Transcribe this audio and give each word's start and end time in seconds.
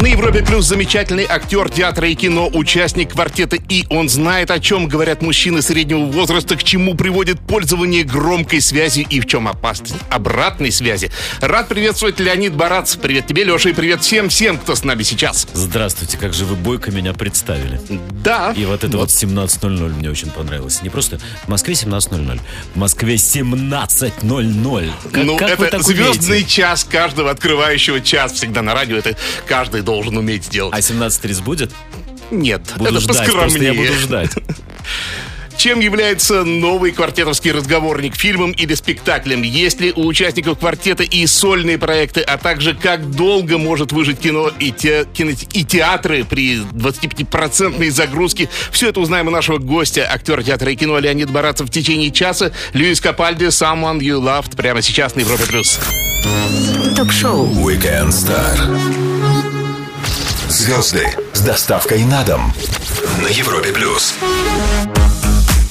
На 0.00 0.06
Европе 0.06 0.44
Плюс 0.44 0.64
замечательный 0.64 1.26
актер 1.28 1.68
театра 1.70 2.06
и 2.06 2.14
кино, 2.14 2.48
участник 2.52 3.14
квартета 3.14 3.56
И. 3.56 3.84
Он 3.90 4.08
знает, 4.08 4.52
о 4.52 4.60
чем 4.60 4.86
говорят 4.86 5.22
мужчины 5.22 5.60
среднего 5.60 6.04
возраста, 6.04 6.54
к 6.54 6.62
чему 6.62 6.94
приводит 6.94 7.40
пользование 7.40 8.04
громкой 8.04 8.60
связи 8.60 9.00
и 9.00 9.20
в 9.20 9.26
чем 9.26 9.48
опасность 9.48 9.96
обратной 10.08 10.70
связи. 10.70 11.10
Рад 11.40 11.66
приветствовать 11.66 12.20
Леонид 12.20 12.54
Барац. 12.54 12.94
Привет 12.94 13.26
тебе, 13.26 13.42
Леша, 13.42 13.70
и 13.70 13.72
привет 13.72 14.02
всем-всем, 14.02 14.58
кто 14.58 14.76
с 14.76 14.84
нами 14.84 15.02
сейчас. 15.02 15.48
Здравствуйте, 15.52 16.16
как 16.16 16.32
же 16.32 16.44
вы 16.44 16.54
бойко 16.54 16.92
меня 16.92 17.12
представили. 17.12 17.80
Да. 18.22 18.54
И 18.56 18.66
вот 18.66 18.84
это 18.84 18.98
вот 18.98 19.08
17.00 19.08 19.94
мне 19.98 20.10
очень 20.10 20.30
понравилось. 20.30 20.80
Не 20.82 20.90
просто 20.90 21.18
в 21.44 21.48
Москве 21.48 21.74
17.00, 21.74 22.40
в 22.72 22.78
Москве 22.78 23.16
17.00. 23.16 24.92
Как, 25.12 25.24
ну, 25.24 25.36
как 25.36 25.58
это 25.58 25.82
звездный 25.82 26.28
умеете? 26.36 26.48
час 26.48 26.84
каждого 26.84 27.32
открывающего 27.32 28.00
час 28.00 28.34
всегда 28.34 28.62
на 28.62 28.74
радио. 28.74 28.96
Это 28.96 29.16
каждый 29.48 29.87
должен 29.88 30.18
уметь 30.18 30.44
сделать. 30.44 30.74
А 30.74 30.80
17.30 30.80 31.42
будет? 31.42 31.72
Нет, 32.30 32.60
Буду 32.76 32.90
это 32.90 33.00
ждать, 33.00 33.16
просто 33.16 33.32
поскромнее. 33.32 33.72
я 33.72 33.74
буду 33.74 33.98
ждать. 33.98 34.30
Чем 35.56 35.80
является 35.80 36.44
новый 36.44 36.92
квартетовский 36.92 37.52
разговорник 37.52 38.14
фильмом 38.14 38.52
или 38.52 38.74
спектаклем? 38.74 39.40
Есть 39.40 39.80
ли 39.80 39.92
у 39.96 40.06
участников 40.06 40.58
квартета 40.58 41.04
и 41.04 41.26
сольные 41.26 41.78
проекты, 41.78 42.20
а 42.20 42.36
также 42.36 42.74
как 42.74 43.10
долго 43.10 43.56
может 43.56 43.90
выжить 43.90 44.20
кино 44.20 44.52
и, 44.60 44.72
те, 44.72 45.06
кино, 45.12 45.32
и 45.54 45.64
театры 45.64 46.24
при 46.24 46.58
25% 46.58 47.90
загрузке? 47.90 48.50
Все 48.70 48.90
это 48.90 49.00
узнаем 49.00 49.28
у 49.28 49.30
нашего 49.30 49.56
гостя, 49.56 50.06
актера 50.12 50.42
театра 50.42 50.70
и 50.70 50.76
кино 50.76 50.98
Леонид 50.98 51.30
Барацев 51.30 51.68
в 51.68 51.72
течение 51.72 52.10
часа. 52.10 52.52
Льюис 52.74 53.00
Капальди, 53.00 53.46
Someone 53.46 54.00
You 54.00 54.20
Loved, 54.22 54.54
прямо 54.54 54.82
сейчас 54.82 55.16
на 55.16 55.20
Европе+. 55.20 55.44
плюс. 55.44 55.80
Ток-шоу 56.94 57.46
Weekend 57.66 58.10
Star. 58.10 59.07
Звезды 60.48 61.06
с 61.34 61.40
доставкой 61.40 62.04
на 62.04 62.24
дом. 62.24 62.54
На 63.22 63.28
Европе 63.28 63.70
Плюс. 63.70 64.14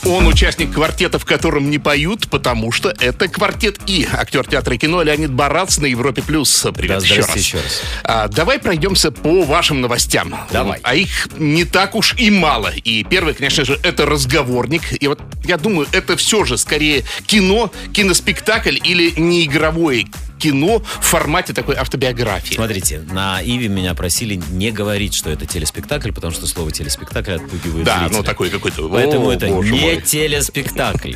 Он 0.06 0.28
участник 0.28 0.72
квартета, 0.72 1.18
в 1.18 1.26
котором 1.26 1.72
не 1.72 1.80
поют, 1.80 2.30
потому 2.30 2.72
что 2.72 2.94
это 3.00 3.28
квартет 3.28 3.80
И. 3.88 4.08
Актер 4.10 4.46
театра 4.46 4.76
и 4.76 4.78
кино 4.78 5.02
Леонид 5.02 5.32
Барац 5.32 5.80
на 5.80 5.88
Европе 5.88 6.22
Плюс. 6.22 6.66
Привет 6.76 7.00
Да, 7.00 7.06
еще 7.06 7.22
раз. 7.22 7.36
еще 7.36 7.58
раз. 7.58 7.82
А, 8.04 8.28
давай 8.28 8.60
пройдемся 8.60 9.12
по 9.12 9.42
вашим 9.44 9.82
новостям. 9.82 10.36
Давай. 10.52 10.80
А 10.84 10.94
их 10.94 11.28
не 11.38 11.66
так 11.66 11.96
уж 11.96 12.14
и 12.14 12.30
мало. 12.30 12.72
И 12.72 13.04
первый, 13.04 13.34
конечно 13.34 13.66
же, 13.66 13.80
это 13.82 14.06
разговорник. 14.06 14.84
И 15.02 15.08
вот 15.08 15.20
я 15.44 15.58
думаю, 15.58 15.88
это 15.92 16.16
все 16.18 16.46
же 16.46 16.56
скорее 16.58 17.04
кино, 17.26 17.72
киноспектакль 17.94 18.78
или 18.84 19.12
неигровое 19.20 20.06
кино 20.40 20.80
в 20.80 21.06
формате 21.06 21.54
такой 21.54 21.76
автобиографии. 21.76 22.56
Смотрите, 22.56 23.00
на 23.12 23.42
Иве 23.42 23.68
меня 23.68 23.94
просили 23.94 24.36
не 24.36 24.72
говорить, 24.72 25.14
что 25.14 25.30
это 25.30 25.46
телеспектакль, 25.46 26.12
потому 26.12 26.34
что 26.34 26.48
слово 26.48 26.72
телеспектакль 26.72 27.34
отпугивает 27.34 27.86
Да, 27.86 28.00
зрителя. 28.00 28.18
ну 28.18 28.24
такой 28.24 28.50
какой-то. 28.50 28.88
Поэтому 28.90 29.30
О, 29.30 29.34
это 29.34 29.50
не 29.50 29.80
мой. 29.82 30.02
телеспектакль. 30.02 31.14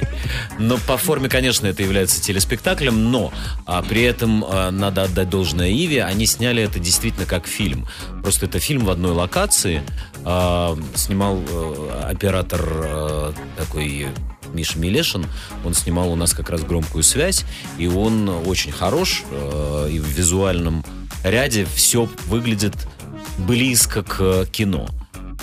Но 0.59 0.77
по 0.77 0.97
форме, 0.97 1.29
конечно, 1.29 1.67
это 1.67 1.83
является 1.83 2.21
телеспектаклем, 2.21 3.11
но 3.11 3.31
а, 3.65 3.81
при 3.81 4.03
этом 4.03 4.43
а, 4.47 4.71
надо 4.71 5.03
отдать 5.03 5.29
должное 5.29 5.69
Иве, 5.69 6.03
они 6.03 6.25
сняли 6.25 6.63
это 6.63 6.79
действительно 6.79 7.25
как 7.25 7.47
фильм. 7.47 7.87
Просто 8.21 8.45
это 8.45 8.59
фильм 8.59 8.85
в 8.85 8.89
одной 8.89 9.11
локации. 9.11 9.81
А, 10.23 10.77
снимал 10.93 11.41
э, 11.47 12.05
оператор 12.11 12.61
э, 12.63 13.33
такой 13.57 14.07
Миша 14.53 14.79
Милешин, 14.79 15.25
он 15.65 15.73
снимал 15.73 16.11
у 16.11 16.15
нас 16.15 16.33
как 16.33 16.49
раз 16.49 16.61
громкую 16.61 17.03
связь, 17.03 17.45
и 17.77 17.87
он 17.87 18.29
очень 18.29 18.71
хорош, 18.71 19.23
э, 19.31 19.89
и 19.91 19.99
в 19.99 20.05
визуальном 20.05 20.83
ряде 21.23 21.67
все 21.73 22.09
выглядит 22.27 22.75
близко 23.37 24.03
к 24.03 24.45
кино. 24.51 24.89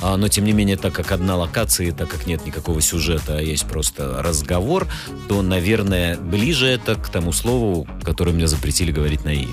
А, 0.01 0.17
Но, 0.17 0.29
тем 0.29 0.45
не 0.45 0.53
менее, 0.53 0.77
так 0.77 0.93
как 0.93 1.11
одна 1.13 1.37
локация, 1.37 1.89
и 1.89 1.91
так 1.91 2.09
как 2.09 2.27
нет 2.27 2.47
никакого 2.47 2.81
сюжета, 2.81 3.39
а 3.39 3.41
есть 3.41 3.67
просто 3.67 4.23
разговор, 4.23 4.87
то, 5.29 5.43
наверное, 5.43 6.17
ближе 6.17 6.67
это 6.67 6.95
к 6.95 7.09
тому 7.09 7.33
слову, 7.33 7.87
которое 8.05 8.33
мне 8.33 8.47
запретили 8.47 8.93
говорить 8.93 9.25
на 9.25 9.31
Ире. 9.31 9.49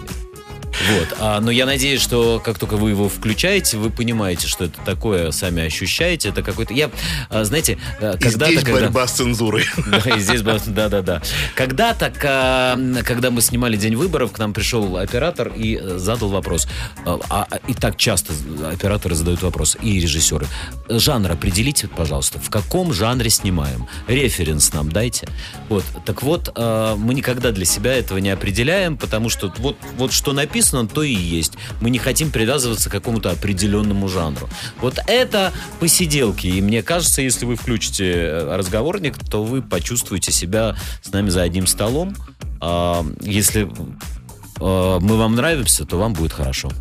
Вот. 0.92 1.08
А, 1.20 1.40
но 1.40 1.52
я 1.52 1.66
надеюсь, 1.66 2.02
что 2.02 2.42
как 2.44 2.60
только 2.60 2.76
вы 2.78 2.92
его 2.92 3.10
включаете, 3.10 3.78
вы 3.78 3.90
понимаете, 3.90 4.48
что 4.48 4.66
это 4.66 4.80
такое, 4.82 5.32
сами 5.32 5.64
ощущаете. 5.64 6.30
Это 6.30 6.44
какой-то... 6.44 6.74
Я, 6.74 6.92
а, 7.30 7.44
знаете, 7.46 7.78
а, 8.02 8.16
И 8.16 8.20
когда-то... 8.20 8.52
здесь 8.52 8.64
когда- 8.64 8.82
борьба 8.82 9.08
с 9.08 9.12
цензурой. 9.14 9.66
да, 9.88 10.16
и 10.16 10.20
здесь 10.20 10.42
было- 10.42 10.62
да, 10.68 10.90
да, 10.90 11.02
да. 11.02 11.22
Когда-то, 11.56 12.10
ка- 12.10 12.78
когда 13.04 13.32
мы 13.32 13.42
снимали 13.42 13.78
День 13.78 13.96
выборов, 13.96 14.32
к 14.32 14.40
нам 14.40 14.54
пришел 14.54 14.98
оператор 14.98 15.50
и 15.56 15.78
э, 15.82 15.98
задал 15.98 16.30
вопрос. 16.30 16.68
А, 17.06 17.20
а- 17.30 17.48
и 17.68 17.74
так 17.74 17.98
часто 17.98 18.34
операторы 18.72 19.16
задают 19.16 19.42
вопрос, 19.42 19.78
и 19.82 20.00
режиссеры. 20.00 20.46
Жанр 20.90 21.32
определите, 21.32 21.88
пожалуйста, 21.88 22.40
в 22.40 22.50
каком 22.50 22.94
жанре 22.94 23.30
снимаем? 23.30 23.88
Референс 24.08 24.74
нам 24.74 24.92
дайте. 24.92 25.28
Вот. 25.70 25.84
Так 26.06 26.22
вот, 26.22 26.52
э, 26.56 26.96
мы 26.98 27.14
никогда 27.14 27.52
для 27.52 27.66
себя 27.66 27.94
этого 27.94 28.18
не 28.18 28.30
определяем, 28.30 28.98
потому 28.98 29.30
что 29.30 29.54
вот, 29.58 29.78
вот 29.98 30.12
что 30.12 30.34
написано, 30.34 30.65
то 30.72 31.04
и 31.04 31.14
есть. 31.14 31.54
Мы 31.82 31.90
не 31.90 32.00
хотим 32.00 32.32
привязываться 32.32 32.90
к 32.90 32.92
какому-то 32.92 33.32
определенному 33.32 34.08
жанру. 34.08 34.50
Вот 34.82 35.00
это 35.08 35.52
посиделки. 35.80 36.48
И 36.48 36.62
мне 36.62 36.84
кажется, 36.84 37.22
если 37.22 37.46
вы 37.46 37.56
включите 37.56 38.12
э, 38.14 38.56
разговорник, 38.56 39.18
то 39.18 39.44
вы 39.44 39.62
почувствуете 39.62 40.32
себя 40.32 40.76
с 41.02 41.12
нами 41.12 41.30
за 41.30 41.44
одним 41.44 41.68
столом. 41.68 42.16
А, 42.62 43.06
Если 43.22 43.64
э, 43.64 45.00
мы 45.02 45.18
вам 45.18 45.36
нравимся, 45.36 45.86
то 45.86 45.98
вам 45.98 46.14
будет 46.14 46.34
хорошо. 46.34 46.72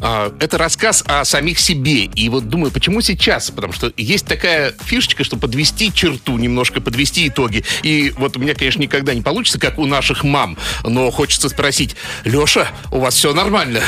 А, 0.00 0.32
Это 0.40 0.58
рассказ 0.58 1.02
о 1.06 1.24
самих 1.24 1.58
себе. 1.58 2.04
И 2.04 2.28
вот 2.28 2.48
думаю, 2.48 2.70
почему 2.70 3.00
сейчас? 3.00 3.50
Потому 3.50 3.72
что 3.72 3.92
есть 3.96 4.26
такая 4.26 4.72
фишечка, 4.84 5.24
что 5.24 5.36
подвести 5.36 5.92
черту, 5.92 6.36
немножко 6.36 6.80
подвести 6.80 7.28
итоги. 7.28 7.64
И 7.82 8.12
вот 8.16 8.36
у 8.36 8.40
меня, 8.40 8.54
конечно, 8.54 8.80
никогда 8.80 9.14
не 9.14 9.22
получится, 9.22 9.58
как 9.58 9.78
у 9.78 9.86
наших 9.86 10.24
мам. 10.24 10.58
Но 10.84 11.10
хочется 11.10 11.48
спросить, 11.48 11.96
Леша, 12.24 12.68
у 12.92 12.98
вас 12.98 13.14
все 13.14 13.32
нормально? 13.32 13.80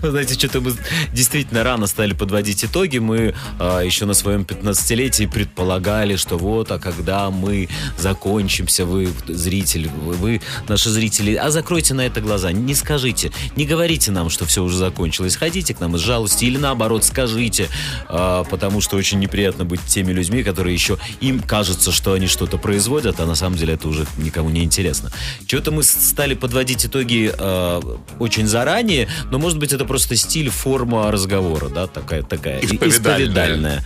Вы 0.00 0.10
знаете, 0.10 0.34
что-то 0.34 0.60
мы 0.60 0.72
действительно 1.12 1.64
рано 1.64 1.86
стали 1.86 2.14
подводить 2.14 2.64
итоги. 2.64 2.98
Мы 2.98 3.34
а, 3.58 3.80
еще 3.80 4.06
на 4.06 4.14
своем 4.14 4.42
15-летии 4.42 5.26
предполагали, 5.26 6.16
что 6.16 6.38
вот, 6.38 6.70
а 6.70 6.78
когда 6.78 7.30
мы 7.30 7.68
закончимся, 7.98 8.84
вы, 8.84 9.08
зритель, 9.26 9.88
вы, 9.88 10.14
вы, 10.14 10.40
наши 10.68 10.90
зрители, 10.90 11.34
а 11.34 11.50
закройте 11.50 11.94
на 11.94 12.02
это 12.02 12.20
глаза, 12.20 12.52
не 12.52 12.74
скажите, 12.74 13.32
не 13.56 13.66
говорите 13.66 14.03
нам, 14.10 14.30
что 14.30 14.44
все 14.44 14.62
уже 14.62 14.76
закончилось. 14.76 15.36
Ходите 15.36 15.74
к 15.74 15.80
нам 15.80 15.96
из 15.96 16.00
жалости 16.00 16.44
или 16.44 16.58
наоборот 16.58 17.04
скажите, 17.04 17.68
а, 18.08 18.44
потому 18.44 18.80
что 18.80 18.96
очень 18.96 19.18
неприятно 19.18 19.64
быть 19.64 19.80
теми 19.86 20.12
людьми, 20.12 20.42
которые 20.42 20.74
еще 20.74 20.98
им 21.20 21.40
кажется, 21.40 21.92
что 21.92 22.12
они 22.12 22.26
что-то 22.26 22.58
производят, 22.58 23.20
а 23.20 23.26
на 23.26 23.34
самом 23.34 23.56
деле 23.56 23.74
это 23.74 23.88
уже 23.88 24.06
никому 24.18 24.50
не 24.50 24.64
интересно. 24.64 25.10
Чего-то 25.46 25.70
мы 25.70 25.82
стали 25.82 26.34
подводить 26.34 26.86
итоги 26.86 27.32
а, 27.36 27.80
очень 28.18 28.46
заранее, 28.46 29.08
но 29.30 29.38
может 29.38 29.58
быть 29.58 29.72
это 29.72 29.84
просто 29.84 30.16
стиль, 30.16 30.50
форма 30.50 31.10
разговора, 31.10 31.68
да, 31.68 31.86
такая 31.86 32.22
такая 32.22 32.60
Исповедальная. 32.60 32.88
исповедальная. 32.88 33.84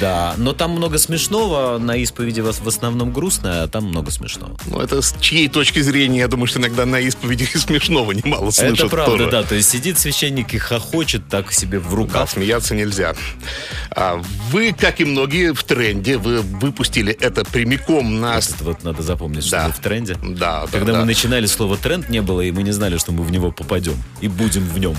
Да, 0.00 0.34
но 0.36 0.52
там 0.52 0.72
много 0.72 0.98
смешного, 0.98 1.78
на 1.78 1.96
исповеди 1.96 2.40
вас 2.40 2.60
в 2.60 2.68
основном 2.68 3.12
грустно, 3.12 3.62
а 3.62 3.68
там 3.68 3.84
много 3.84 4.10
смешного. 4.10 4.56
Ну, 4.66 4.80
это 4.80 5.02
с 5.02 5.14
чьей 5.20 5.48
точки 5.48 5.80
зрения, 5.80 6.20
я 6.20 6.28
думаю, 6.28 6.46
что 6.46 6.58
иногда 6.60 6.86
на 6.86 7.06
исповедях 7.06 7.54
и 7.54 7.58
смешного 7.58 8.12
немало 8.12 8.50
слышат 8.50 8.80
это 8.80 8.88
правда, 8.88 9.16
тоже. 9.16 9.30
да, 9.30 9.42
то 9.42 9.54
есть 9.54 9.68
сидит 9.70 9.98
священник 9.98 10.54
и 10.54 10.58
хохочет 10.58 11.28
так 11.28 11.52
себе 11.52 11.78
в 11.78 11.90
Да, 11.90 11.96
рукав. 11.96 12.30
смеяться 12.30 12.74
нельзя. 12.74 13.14
А 13.90 14.22
вы, 14.50 14.72
как 14.78 15.00
и 15.00 15.04
многие, 15.04 15.52
в 15.54 15.62
тренде. 15.64 16.16
Вы 16.18 16.40
выпустили 16.42 17.12
это 17.12 17.44
прямиком 17.44 18.20
на... 18.20 18.38
Это 18.38 18.64
вот 18.64 18.84
надо 18.84 19.02
запомнить, 19.02 19.44
что 19.44 19.56
Да. 19.56 19.66
мы 19.68 19.72
в 19.72 19.78
тренде. 19.78 20.14
Да, 20.22 20.62
да, 20.62 20.66
Когда 20.70 20.92
да. 20.92 20.98
мы 21.00 21.04
начинали, 21.06 21.46
слова 21.46 21.76
тренд 21.76 22.08
не 22.08 22.22
было, 22.22 22.40
и 22.40 22.50
мы 22.50 22.62
не 22.62 22.72
знали, 22.72 22.98
что 22.98 23.12
мы 23.12 23.22
в 23.24 23.30
него 23.30 23.50
попадем. 23.52 23.94
И 24.20 24.28
будем 24.28 24.66
в 24.66 24.78
нем. 24.78 24.96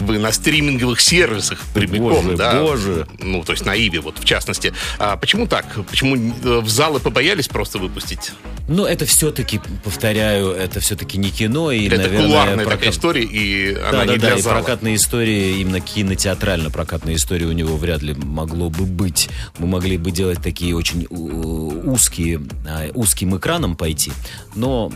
Вы 0.00 0.18
на 0.18 0.30
стриминговых 0.32 1.00
сервисах 1.00 1.58
прямиком, 1.74 2.24
Боже, 2.24 2.36
да? 2.36 2.60
боже. 2.62 3.06
Ну, 3.18 3.42
то 3.42 3.52
есть 3.52 3.64
на 3.66 3.74
Иве, 3.74 4.00
вот 4.00 4.18
в 4.18 4.24
частности. 4.24 4.72
А 4.98 5.16
почему 5.16 5.46
так? 5.46 5.66
Почему 5.90 6.16
э, 6.16 6.60
в 6.60 6.68
залы 6.68 7.00
побоялись 7.00 7.48
просто 7.48 7.78
выпустить? 7.78 8.32
Но 8.68 8.86
это 8.86 9.06
все-таки, 9.06 9.60
повторяю, 9.82 10.50
это 10.50 10.80
все-таки 10.80 11.16
не 11.18 11.30
кино. 11.30 11.72
И, 11.72 11.86
Это 11.86 11.96
наверное, 11.96 12.22
кулуарная 12.26 12.64
прокат- 12.66 12.70
такая 12.78 12.90
история, 12.90 13.24
и 13.24 13.74
Да, 13.74 13.88
она 13.88 14.04
да, 14.04 14.12
не 14.12 14.18
да, 14.18 14.26
для 14.28 14.36
и 14.36 14.40
зала. 14.42 14.54
прокатная 14.56 14.94
история, 14.94 15.60
именно 15.60 15.80
кинотеатрально-прокатная 15.80 17.14
история 17.14 17.46
у 17.46 17.52
него 17.52 17.76
вряд 17.76 18.02
ли 18.02 18.14
могло 18.14 18.68
бы 18.70 18.84
быть. 18.84 19.28
Мы 19.58 19.66
могли 19.66 19.96
бы 19.96 20.10
делать 20.10 20.42
такие 20.42 20.76
очень 20.76 21.06
у- 21.10 21.90
узкие, 21.92 22.40
а, 22.66 22.90
узким 22.94 23.36
экраном 23.36 23.74
пойти, 23.76 24.12
но 24.54 24.92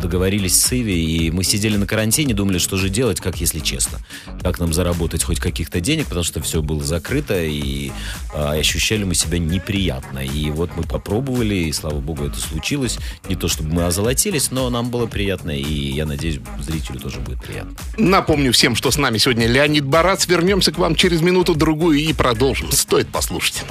договорились 0.00 0.60
с 0.60 0.72
Иви, 0.72 1.26
и 1.26 1.30
мы 1.30 1.44
сидели 1.44 1.76
на 1.76 1.86
карантине, 1.86 2.34
думали, 2.34 2.58
что 2.58 2.76
же 2.76 2.88
делать, 2.88 3.20
как 3.20 3.36
если 3.40 3.60
честно. 3.60 3.98
Как 4.42 4.58
нам 4.58 4.72
заработать 4.72 5.22
хоть 5.22 5.40
каких-то 5.40 5.80
денег, 5.80 6.06
потому 6.06 6.24
что 6.24 6.40
все 6.42 6.62
было 6.62 6.82
закрыто, 6.82 7.42
и 7.42 7.90
а, 8.34 8.52
ощущали 8.52 9.04
мы 9.04 9.14
себя 9.14 9.38
неприятно. 9.38 10.20
И 10.20 10.50
вот 10.50 10.70
мы 10.76 10.82
попробовали, 10.82 11.54
и 11.54 11.72
слава 11.72 11.98
богу, 11.98 12.24
это 12.24 12.38
случилось. 12.38 12.98
Не 13.28 13.36
то, 13.36 13.48
чтобы 13.48 13.74
мы 13.74 13.84
озолотились, 13.84 14.50
но 14.50 14.70
нам 14.70 14.90
было 14.90 15.06
приятно, 15.06 15.50
и 15.50 15.92
я 15.92 16.06
надеюсь, 16.06 16.40
зрителю 16.60 17.00
тоже 17.00 17.20
будет 17.20 17.42
приятно. 17.42 17.74
Напомню 17.96 18.52
всем, 18.52 18.76
что 18.76 18.90
с 18.90 18.98
нами 18.98 19.18
сегодня 19.18 19.46
Леонид 19.46 19.84
Барац. 19.84 20.26
Вернемся 20.26 20.72
к 20.72 20.78
вам 20.78 20.94
через 20.94 21.20
минуту-другую 21.20 21.98
и 21.98 22.12
продолжим. 22.12 22.70
Стоит 22.72 23.08
послушать. 23.08 23.64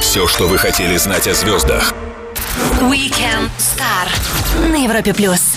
Все, 0.00 0.26
что 0.26 0.48
вы 0.48 0.58
хотели 0.58 0.96
знать 0.96 1.26
о 1.28 1.34
звездах. 1.34 1.94
Weekend 2.80 3.50
Star 3.58 4.08
на 4.68 4.84
Европе 4.84 5.14
плюс. 5.14 5.49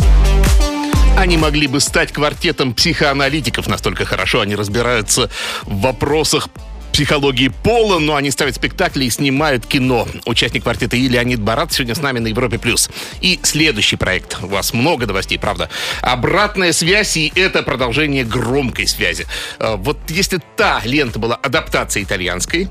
Они 1.23 1.37
могли 1.37 1.67
бы 1.67 1.79
стать 1.79 2.11
квартетом 2.11 2.73
психоаналитиков, 2.73 3.67
настолько 3.67 4.03
хорошо 4.03 4.41
они 4.41 4.55
разбираются 4.55 5.29
в 5.61 5.79
вопросах 5.79 6.49
психологии 6.91 7.47
пола, 7.47 7.97
но 7.99 8.17
они 8.17 8.29
ставят 8.29 8.55
спектакли 8.55 9.05
и 9.05 9.09
снимают 9.09 9.65
кино. 9.65 10.05
Участник 10.25 10.63
квартета 10.63 10.97
И 10.97 11.07
Леонид 11.07 11.39
Барат 11.39 11.71
сегодня 11.71 11.95
с 11.95 12.01
нами 12.01 12.19
на 12.19 12.27
Европе+. 12.27 12.59
плюс. 12.59 12.89
И 13.21 13.39
следующий 13.41 13.95
проект. 13.95 14.37
У 14.43 14.47
вас 14.47 14.73
много 14.73 15.07
новостей, 15.07 15.39
правда. 15.39 15.69
Обратная 16.01 16.73
связь, 16.73 17.15
и 17.15 17.31
это 17.35 17.63
продолжение 17.63 18.25
громкой 18.25 18.85
связи. 18.85 19.25
А, 19.59 19.77
Вот 19.77 19.97
если 20.09 20.41
та 20.57 20.81
лента 20.83 21.19
была 21.19 21.35
адаптацией 21.35 22.03
итальянской 22.03 22.67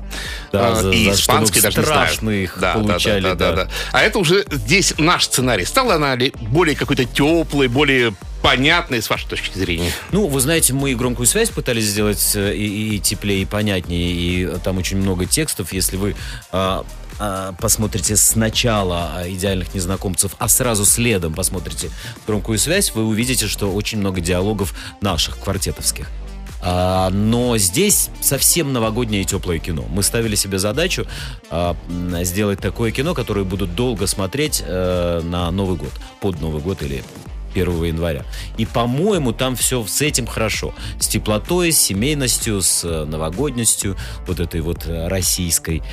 Да, 0.51 0.77
а, 0.77 0.91
и 0.91 1.05
за 1.05 1.13
испанской, 1.13 1.59
даже 1.59 1.79
не 1.79 1.85
знаю. 1.85 2.43
их 2.43 2.53
Да, 2.59 2.73
да, 2.75 2.79
да, 2.79 2.87
получали, 2.87 3.21
да, 3.23 3.33
да, 3.33 3.51
да. 3.51 3.65
да. 3.65 3.71
А 3.93 4.01
это 4.03 4.19
уже 4.19 4.45
здесь 4.51 4.93
наш 4.99 5.23
сценарий. 5.23 5.65
Стала 5.65 5.95
она 5.95 6.15
ли 6.15 6.31
более 6.39 6.75
какой-то 6.75 7.05
теплой, 7.05 7.67
более 7.67 8.13
понятной 8.43 9.01
с 9.01 9.09
вашей 9.09 9.27
точки 9.27 9.57
зрения? 9.57 9.91
Ну, 10.11 10.27
вы 10.27 10.39
знаете, 10.41 10.73
мы 10.73 10.91
и 10.91 10.95
громкую 10.95 11.25
связь 11.25 11.49
пытались 11.49 11.85
сделать 11.85 12.33
э, 12.35 12.53
и, 12.53 12.97
и 12.97 12.99
теплее, 12.99 13.41
и 13.41 13.45
понятнее, 13.45 14.11
и 14.11 14.59
там 14.63 14.77
очень 14.77 14.97
много 14.97 15.25
текстов. 15.25 15.73
Если 15.73 15.95
вы 15.95 16.15
а, 16.51 16.85
а, 17.19 17.53
посмотрите 17.53 18.17
сначала 18.17 19.11
а, 19.15 19.29
«Идеальных 19.29 19.73
незнакомцев», 19.73 20.35
а 20.37 20.49
сразу 20.49 20.85
следом 20.85 21.33
посмотрите 21.33 21.89
громкую 22.27 22.59
связь, 22.59 22.91
вы 22.93 23.05
увидите, 23.05 23.47
что 23.47 23.71
очень 23.71 23.99
много 23.99 24.19
диалогов 24.19 24.75
наших, 25.01 25.39
квартетовских. 25.39 26.09
А, 26.61 27.09
но 27.09 27.57
здесь 27.57 28.09
совсем 28.21 28.73
новогоднее 28.73 29.21
и 29.21 29.25
теплое 29.25 29.59
кино. 29.59 29.85
Мы 29.89 30.03
ставили 30.03 30.35
себе 30.35 30.59
задачу 30.59 31.07
а, 31.49 31.75
сделать 32.23 32.59
такое 32.59 32.91
кино, 32.91 33.13
которое 33.13 33.45
будут 33.45 33.73
долго 33.75 34.05
смотреть 34.07 34.63
э, 34.65 35.21
на 35.23 35.49
Новый 35.51 35.77
год, 35.77 35.91
под 36.19 36.41
Новый 36.41 36.61
год 36.61 36.81
или 36.83 37.03
1 37.53 37.83
января. 37.83 38.25
И, 38.57 38.65
по-моему, 38.65 39.31
там 39.31 39.55
все 39.55 39.85
с 39.85 40.01
этим 40.01 40.27
хорошо. 40.27 40.73
С 40.99 41.07
теплотой, 41.07 41.71
с 41.71 41.79
семейностью, 41.79 42.61
с 42.61 42.83
э, 42.83 43.05
новогодностью, 43.05 43.95
вот 44.27 44.39
этой 44.39 44.61
вот 44.61 44.85
э, 44.85 45.07
российской. 45.07 45.83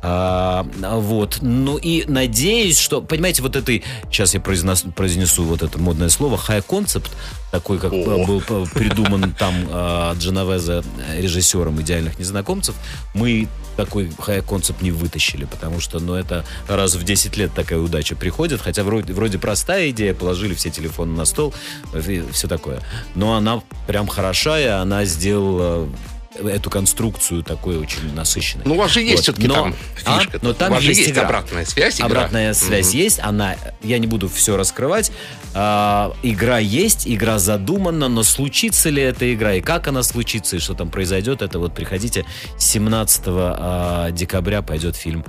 А, 0.00 0.64
вот. 0.82 1.38
Ну 1.42 1.76
и 1.76 2.04
надеюсь, 2.06 2.78
что, 2.78 3.00
понимаете, 3.02 3.42
вот 3.42 3.56
этой, 3.56 3.82
сейчас 4.10 4.34
я 4.34 4.40
произнесу, 4.40 4.90
произнесу 4.92 5.42
вот 5.44 5.62
это 5.62 5.78
модное 5.78 6.08
слово, 6.08 6.36
high 6.36 6.64
concept, 6.64 7.10
такой, 7.50 7.78
как 7.78 7.92
О. 7.92 7.96
э, 7.96 8.26
был 8.26 8.42
э, 8.48 8.64
придуман 8.72 9.32
там 9.32 9.54
э, 9.68 10.14
Дженовезе 10.18 10.82
э, 11.08 11.20
режиссером 11.20 11.80
«Идеальных 11.80 12.18
незнакомцев», 12.18 12.76
мы 13.14 13.48
такой 13.76 14.06
high 14.06 14.42
концепт 14.42 14.82
не 14.82 14.92
вытащили, 14.92 15.46
потому 15.46 15.80
что, 15.80 15.98
ну, 15.98 16.14
это 16.14 16.44
раз 16.68 16.94
в 16.94 17.02
10 17.02 17.36
лет 17.36 17.52
такая 17.54 17.78
удача 17.78 18.14
приходит, 18.14 18.60
хотя 18.60 18.84
вроде, 18.84 19.12
вроде 19.12 19.38
простая 19.38 19.90
идея, 19.90 20.14
положили 20.14 20.54
все 20.54 20.70
телефоны 20.70 21.16
на 21.16 21.24
стол, 21.24 21.52
и 21.94 22.24
все 22.32 22.46
такое. 22.46 22.82
Но 23.14 23.34
она 23.34 23.62
прям 23.86 24.06
хорошая, 24.06 24.80
она 24.80 25.04
сделала 25.04 25.88
эту 26.38 26.70
конструкцию 26.70 27.42
такой 27.42 27.76
очень 27.78 28.14
насыщенной. 28.14 28.64
Ну, 28.66 28.74
у 28.74 28.78
вас 28.78 28.90
же 28.92 29.00
есть 29.00 29.14
Вот. 29.16 29.22
все-таки 29.22 29.48
Но- 29.48 29.54
там 29.54 29.74
а? 30.04 30.18
фишка. 30.20 30.38
Но 30.42 30.52
там 30.52 30.70
у 30.72 30.74
вас 30.76 30.84
есть 30.84 30.98
есть 31.00 31.10
игра. 31.12 31.24
обратная 31.24 31.64
связь. 31.64 31.96
игра. 31.98 32.06
Обратная 32.06 32.54
связь 32.54 32.88
Мгм. 32.88 32.96
есть, 32.98 33.20
она, 33.20 33.56
я 33.82 33.98
не 33.98 34.06
буду 34.06 34.28
все 34.28 34.56
раскрывать. 34.56 35.10
А, 35.54 36.12
игра 36.22 36.58
есть, 36.58 37.08
игра 37.08 37.38
задумана, 37.38 38.08
но 38.08 38.22
случится 38.22 38.88
ли 38.90 39.02
эта 39.02 39.32
игра 39.34 39.54
и 39.54 39.60
как 39.60 39.88
она 39.88 40.02
случится 40.02 40.56
и 40.56 40.58
что 40.58 40.74
там 40.74 40.90
произойдет, 40.90 41.42
это 41.42 41.58
вот 41.58 41.74
приходите 41.74 42.24
17 42.58 43.22
а, 43.58 44.10
декабря 44.10 44.62
пойдет 44.62 44.94
фильм 44.96 45.24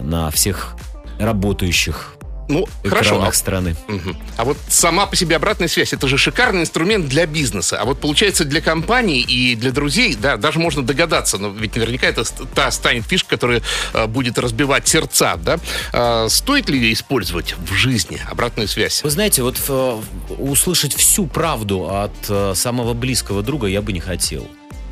на 0.00 0.30
всех 0.30 0.76
работающих 1.18 2.16
Ну, 2.52 2.68
хорошо. 2.88 3.22
а- 3.22 3.32
страны. 3.32 3.76
Мгм. 3.88 4.16
А 4.36 4.44
вот 4.44 4.56
сама 4.68 5.06
по 5.06 5.16
себе 5.16 5.36
обратная 5.36 5.68
связь, 5.68 5.92
это 5.92 6.06
же 6.06 6.18
шикарный 6.18 6.62
инструмент 6.62 7.08
для 7.08 7.26
бизнеса. 7.26 7.78
А 7.80 7.84
вот 7.84 8.00
получается 8.00 8.44
для 8.44 8.60
компаний 8.60 9.20
и 9.20 9.54
для 9.56 9.72
друзей, 9.72 10.14
да, 10.14 10.36
даже 10.36 10.58
можно 10.58 10.82
догадаться, 10.82 11.38
но 11.38 11.48
ведь 11.48 11.76
наверняка 11.76 12.06
это 12.06 12.24
та 12.54 12.70
станет 12.70 13.04
фишка, 13.06 13.30
которая 13.30 13.62
э, 13.94 14.06
будет 14.06 14.38
разбивать 14.38 14.86
сердца, 14.86 15.36
да. 15.36 15.58
А, 15.92 16.28
стоит 16.28 16.68
ли 16.68 16.78
ее 16.78 16.92
использовать 16.92 17.54
в 17.58 17.72
жизни, 17.74 18.20
обратную 18.30 18.68
связь? 18.68 19.02
Вы 19.02 19.10
знаете, 19.10 19.42
вот 19.42 19.56
э, 19.68 20.00
услышать 20.38 20.94
всю 20.94 21.26
правду 21.26 21.88
от 21.90 22.12
э, 22.28 22.52
самого 22.54 22.94
близкого 22.94 23.42
друга 23.42 23.66
я 23.66 23.82
бы 23.82 23.92
не 23.92 24.00
хотел. 24.00 24.46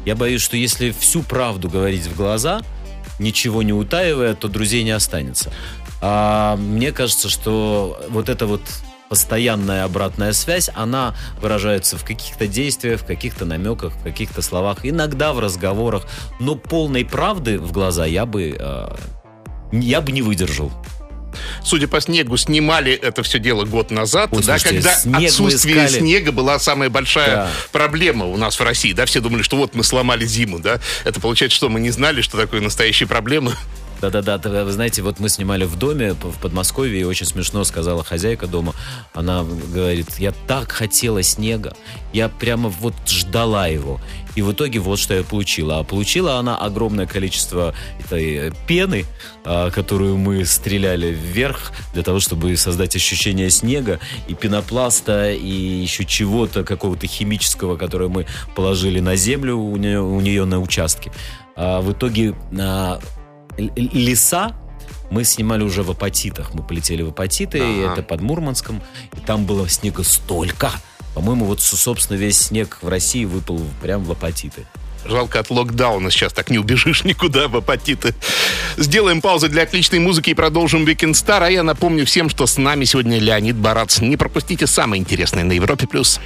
Я 0.04 0.16
боюсь, 0.16 0.40
что 0.40 0.56
если 0.56 0.94
всю 0.98 1.22
правду 1.22 1.68
говорить 1.68 2.06
в 2.06 2.16
глаза, 2.16 2.62
ничего 3.18 3.62
не 3.62 3.72
утаивая, 3.72 4.34
то 4.34 4.48
друзей 4.48 4.82
не 4.82 4.90
останется. 4.90 5.52
А 6.00 6.56
мне 6.56 6.93
кажется, 6.93 7.29
что 7.29 8.00
вот 8.08 8.29
эта 8.29 8.47
вот 8.47 8.62
постоянная 9.08 9.85
обратная 9.85 10.32
связь, 10.32 10.70
она 10.75 11.14
выражается 11.41 11.99
в 11.99 12.05
каких-то 12.05 12.47
действиях, 12.47 13.00
в 13.00 13.05
каких-то 13.05 13.44
намеках, 13.44 13.93
в 13.94 14.02
каких-то 14.05 14.41
словах, 14.41 14.79
иногда 14.85 15.32
в 15.32 15.41
разговорах, 15.41 16.06
но 16.38 16.55
полной 16.55 17.05
правды 17.05 17.58
в 17.58 17.73
глаза 17.73 18.06
я 18.06 18.25
бы, 18.25 18.56
э, 18.58 18.88
я 19.73 20.00
бы 20.00 20.12
не 20.12 20.23
выдержал. 20.23 20.70
Судя 21.62 21.87
по 21.88 22.00
снегу, 22.00 22.37
снимали 22.37 22.93
это 22.93 23.23
все 23.23 23.38
дело 23.38 23.64
год 23.64 23.91
назад, 23.91 24.31
Ой, 24.32 24.43
да, 24.43 24.58
слушайте, 24.58 24.76
когда 24.82 24.94
снег 24.96 25.29
отсутствие 25.29 25.87
искали. 25.87 26.00
снега 26.00 26.32
была 26.32 26.58
самая 26.58 26.88
большая 26.91 27.35
Да. 27.35 27.50
проблема 27.73 28.26
у 28.26 28.37
нас 28.37 28.58
в 28.58 28.62
России, 28.62 28.93
да, 28.93 29.06
все 29.06 29.20
думали, 29.20 29.43
что 29.43 29.56
вот 29.56 29.75
мы 29.75 29.85
сломали 29.85 30.25
зиму, 30.25 30.58
да, 30.58 30.81
это 31.05 31.20
получается, 31.20 31.56
что 31.56 31.69
мы 31.69 31.81
не 31.81 31.91
знали, 31.91 32.23
что 32.23 32.37
такое 32.37 32.61
настоящие 32.61 33.08
проблемы. 33.08 33.55
Да-да-да, 34.00 34.64
вы 34.64 34.73
знаете, 34.73 35.02
вот 35.02 35.20
мы 35.20 35.29
снимали 35.29 35.64
в 35.64 35.76
доме 35.76 36.14
в 36.14 36.38
Подмосковье, 36.41 37.00
и 37.00 37.05
очень 37.05 37.26
смешно 37.26 37.64
сказала 37.64 38.02
хозяйка 38.02 38.47
дома. 38.47 38.75
Она 39.12 39.44
говорит, 39.44 40.19
я 40.19 40.32
так 40.47 40.73
хотела 40.73 41.23
снега, 41.23 41.76
я 42.12 42.29
прямо 42.29 42.70
вот 42.70 42.94
ждала 43.06 43.67
его. 43.67 44.00
И 44.37 44.43
в 44.43 44.52
итоге 44.52 44.79
вот 44.79 44.99
что 44.99 45.14
я 45.14 45.23
получила. 45.23 45.81
А 45.81 45.85
получила 45.85 46.37
она 46.37 46.56
огромное 46.56 47.06
количество 47.06 47.75
этой 48.05 48.49
э, 48.49 48.52
пены, 48.67 49.05
а, 49.44 49.70
которую 49.70 50.17
мы 50.17 50.44
стреляли 50.44 51.08
вверх 51.08 51.72
для 51.93 52.03
того, 52.03 52.20
чтобы 52.20 52.56
создать 52.56 52.94
ощущение 52.96 53.51
снега 53.51 53.98
и 54.29 54.34
пенопласта, 54.34 55.32
и 55.32 55.51
еще 55.51 56.05
чего-то, 56.05 56.65
какого-то 56.65 57.06
химического, 57.06 57.77
которое 57.77 58.08
мы 58.08 58.27
положили 58.55 59.01
на 59.01 59.17
землю 59.17 59.56
у 59.56 59.77
нее, 59.77 60.01
у 60.01 60.20
нее 60.20 60.44
на 60.44 60.60
участке. 60.60 61.13
А 61.56 61.81
в 61.81 61.93
итоге 61.93 62.34
а, 62.58 63.01
леса 63.60 64.56
мы 65.10 65.24
снимали 65.24 65.62
уже 65.62 65.82
в 65.82 65.90
Апатитах. 65.90 66.55
Мы 66.55 66.62
полетели 66.62 67.02
в 67.02 67.08
Апатиты, 67.08 67.58
и 67.58 67.82
Ага. 67.84 67.93
это 67.94 68.02
под 68.02 68.20
Мурманском. 68.20 68.81
И 69.17 69.20
там 69.20 69.44
было 69.44 69.69
снега 69.69 70.05
столько. 70.05 70.70
По-моему, 71.14 71.44
вот, 71.46 71.60
со- 71.60 71.76
собственно, 71.76 72.17
весь 72.17 72.38
снег 72.38 72.79
в 72.82 72.88
России 72.88 73.24
выпал 73.24 73.60
прямо 73.82 74.05
в 74.05 74.12
Апатиты. 74.12 74.67
Жалко, 75.05 75.40
от 75.40 75.48
локдауна 75.50 76.10
сейчас 76.10 76.32
так 76.34 76.50
не 76.50 76.58
убежишь 76.58 77.05
никуда 77.05 77.48
в 77.48 77.56
апатиты. 77.56 78.14
Сделаем 78.76 79.22
паузу 79.22 79.48
для 79.48 79.62
отличной 79.62 79.98
музыки 79.98 80.29
и 80.31 80.34
продолжим 80.34 80.84
Weekend 80.84 81.12
Star. 81.12 81.43
А 81.43 81.50
я 81.50 81.62
напомню 81.62 82.05
всем, 82.05 82.29
что 82.29 82.46
с 82.46 82.58
нами 82.58 82.84
сегодня 82.84 83.19
Леонид 83.19 83.56
Барац. 83.56 84.00
Не 84.00 84.19
пропустите 84.19 84.67
самое 84.67 85.00
интересное 85.00 85.43
на 85.43 85.52
Европе+. 85.52 85.86
плюс. 85.86 86.20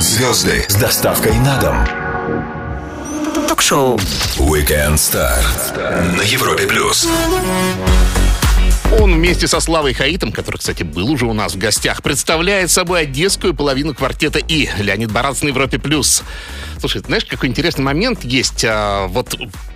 Звезды 0.00 0.66
с 0.68 0.74
доставкой 0.74 1.32
на 1.38 1.58
дом. 1.60 2.57
Ток-шоу. 3.48 3.96
Weekend 4.36 4.96
Star 4.96 5.42
на 6.16 6.20
Европе 6.20 6.66
плюс. 6.66 7.08
Он 9.00 9.14
вместе 9.14 9.46
со 9.46 9.60
Славой 9.60 9.94
Хаитом, 9.94 10.32
который, 10.32 10.58
кстати, 10.58 10.82
был 10.82 11.10
уже 11.10 11.24
у 11.24 11.32
нас 11.32 11.54
в 11.54 11.58
гостях, 11.58 12.02
представляет 12.02 12.70
собой 12.70 13.02
одесскую 13.02 13.54
половину 13.54 13.94
квартета 13.94 14.38
И. 14.38 14.68
Леонид 14.78 15.10
Барац 15.10 15.40
на 15.40 15.48
Европе+. 15.48 15.78
плюс. 15.78 16.22
Слушай, 16.78 17.00
знаешь, 17.00 17.24
какой 17.24 17.48
интересный 17.48 17.84
момент 17.84 18.22
есть? 18.22 18.66
а, 18.66 19.06
вот 19.06 19.34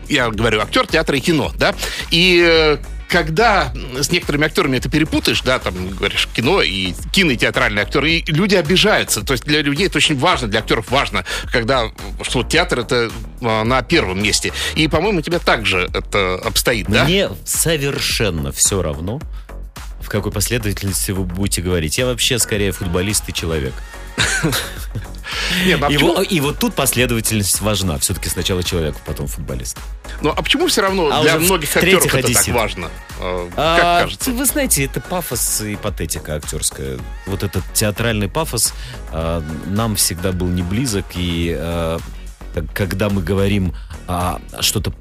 я 0.09 0.29
говорю, 0.29 0.61
актер 0.61 0.87
театра 0.87 1.17
и 1.17 1.21
кино, 1.21 1.51
да? 1.57 1.75
И 2.11 2.45
э, 2.45 2.77
когда 3.13 3.73
с 4.01 4.11
некоторыми 4.11 4.47
актерами 4.47 4.79
это 4.79 4.89
перепутаешь, 4.89 5.43
да, 5.43 5.59
там, 5.59 5.91
говоришь, 5.91 6.27
кино 6.33 6.63
и 6.63 6.95
кинотеатральный 7.13 7.83
актер, 7.83 8.03
и 8.07 8.25
люди 8.27 8.55
обижаются. 8.55 9.23
То 9.23 9.35
есть 9.35 9.45
для 9.45 9.61
людей 9.61 9.87
это 9.87 9.99
очень 9.99 10.19
важно, 10.19 10.49
для 10.49 10.61
актеров 10.61 10.91
важно, 10.91 11.27
когда, 11.53 11.91
что 12.23 12.43
театр 12.43 12.81
это 12.81 13.11
а, 13.43 13.65
на 13.65 13.83
первом 13.83 14.23
месте. 14.23 14.53
И, 14.77 14.89
по-моему, 14.89 15.19
у 15.19 15.23
тебя 15.23 15.39
также 15.39 15.91
это 15.93 16.37
обстоит, 16.37 16.89
да? 16.89 17.05
Мне 17.05 17.29
совершенно 17.45 18.51
все 18.51 18.81
равно, 18.81 19.21
в 20.01 20.09
какой 20.09 20.33
последовательности 20.33 21.11
вы 21.11 21.25
будете 21.25 21.61
говорить. 21.61 21.99
Я 21.99 22.07
вообще 22.07 22.39
скорее 22.39 22.73
футболист 22.73 23.29
и 23.29 23.35
человек. 23.35 23.75
Нет, 25.67 25.81
ну 25.81 25.87
а 25.87 25.91
И, 25.91 25.95
почему- 25.95 26.23
и 26.23 26.41
вот 26.41 26.59
тут 26.59 26.75
последовательность 26.75 27.61
важна. 27.61 27.99
Все-таки 27.99 28.29
сначала 28.29 28.63
человек, 28.63 28.97
потом 29.07 29.27
футболист. 29.27 29.79
ну, 30.21 30.31
а 30.31 30.43
почему 30.43 30.67
все 30.67 30.83
равно 30.83 31.09
А 31.13 31.23
для 31.23 31.39
многих 31.39 31.75
актеров 31.77 32.15
это 32.15 32.33
так 32.33 32.49
важно? 32.49 32.91
Э, 33.21 33.49
А, 33.57 33.77
Как 33.77 34.05
кажется? 34.05 34.31
Вы 34.33 34.45
знаете, 34.45 34.85
это 34.85 35.01
пафос 35.01 35.61
и 35.63 35.77
патетика 35.77 36.35
актерская. 36.37 36.99
Вот 37.27 37.43
этот 37.43 37.63
театральный 37.73 38.29
пафос 38.29 38.73
а, 39.11 39.43
нам 39.67 39.97
всегда 39.97 40.33
был 40.33 40.49
не 40.49 40.63
близок. 40.63 41.05
И 41.15 41.55
а, 41.59 41.99
когда 42.75 43.09
мы 43.09 43.23
говорим 43.23 43.75
а, 44.13 44.41
что-то 44.61 44.93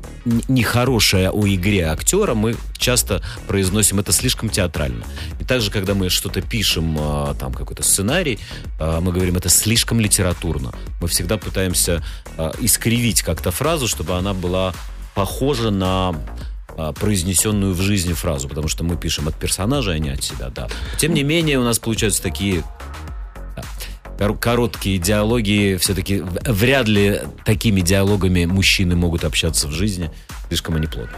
нехорошее 0.48 1.32
о 1.32 1.46
игре 1.46 1.88
актера, 1.88 2.34
мы 2.34 2.56
часто 2.78 3.22
произносим 3.46 4.00
это 4.00 4.14
слишком 4.14 4.50
театрально. 4.50 5.04
И 5.42 5.44
также, 5.44 5.70
когда 5.70 5.94
мы 5.94 6.08
что-то 6.08 6.42
пишем, 6.42 6.96
а, 6.98 7.34
там 7.34 7.54
какой-то 7.54 7.84
сценарий, 7.84 8.40
а, 8.80 9.02
мы 9.02 9.12
говорим 9.12 9.36
это 9.36 9.50
слишком 9.50 10.00
литературно. 10.00 10.72
Мы 11.02 11.10
всегда 11.10 11.38
пытаемся 11.38 12.02
а, 12.38 12.54
искривить 12.62 13.22
как-то 13.22 13.52
фразу, 13.52 13.90
чтобы 13.90 14.16
она 14.16 14.34
была 14.34 14.74
похожа 15.14 15.72
на 15.72 16.16
а, 16.78 16.94
произнесенную 16.94 17.74
в 17.74 17.82
жизни 17.82 18.14
фразу, 18.14 18.48
потому 18.48 18.70
что 18.70 18.86
мы 18.86 18.96
пишем 18.96 19.28
от 19.28 19.36
персонажа, 19.36 19.92
а 19.92 20.00
не 20.00 20.12
от 20.12 20.24
себя, 20.24 20.50
да. 20.50 20.70
Тем 20.98 21.14
не 21.14 21.24
менее, 21.24 21.60
у 21.60 21.64
нас 21.64 21.80
получаются 21.80 22.24
такие 22.24 22.64
короткие 24.40 24.98
диалоги. 24.98 25.78
Все-таки 25.80 26.22
вряд 26.22 26.88
ли 26.88 27.22
такими 27.46 27.82
диалогами 27.82 28.46
мужчины 28.46 28.96
могут 28.96 29.24
общаться 29.24 29.68
в 29.68 29.72
жизни. 29.72 30.12
Слишком 30.48 30.76
они 30.76 30.88
плотно. 30.88 31.18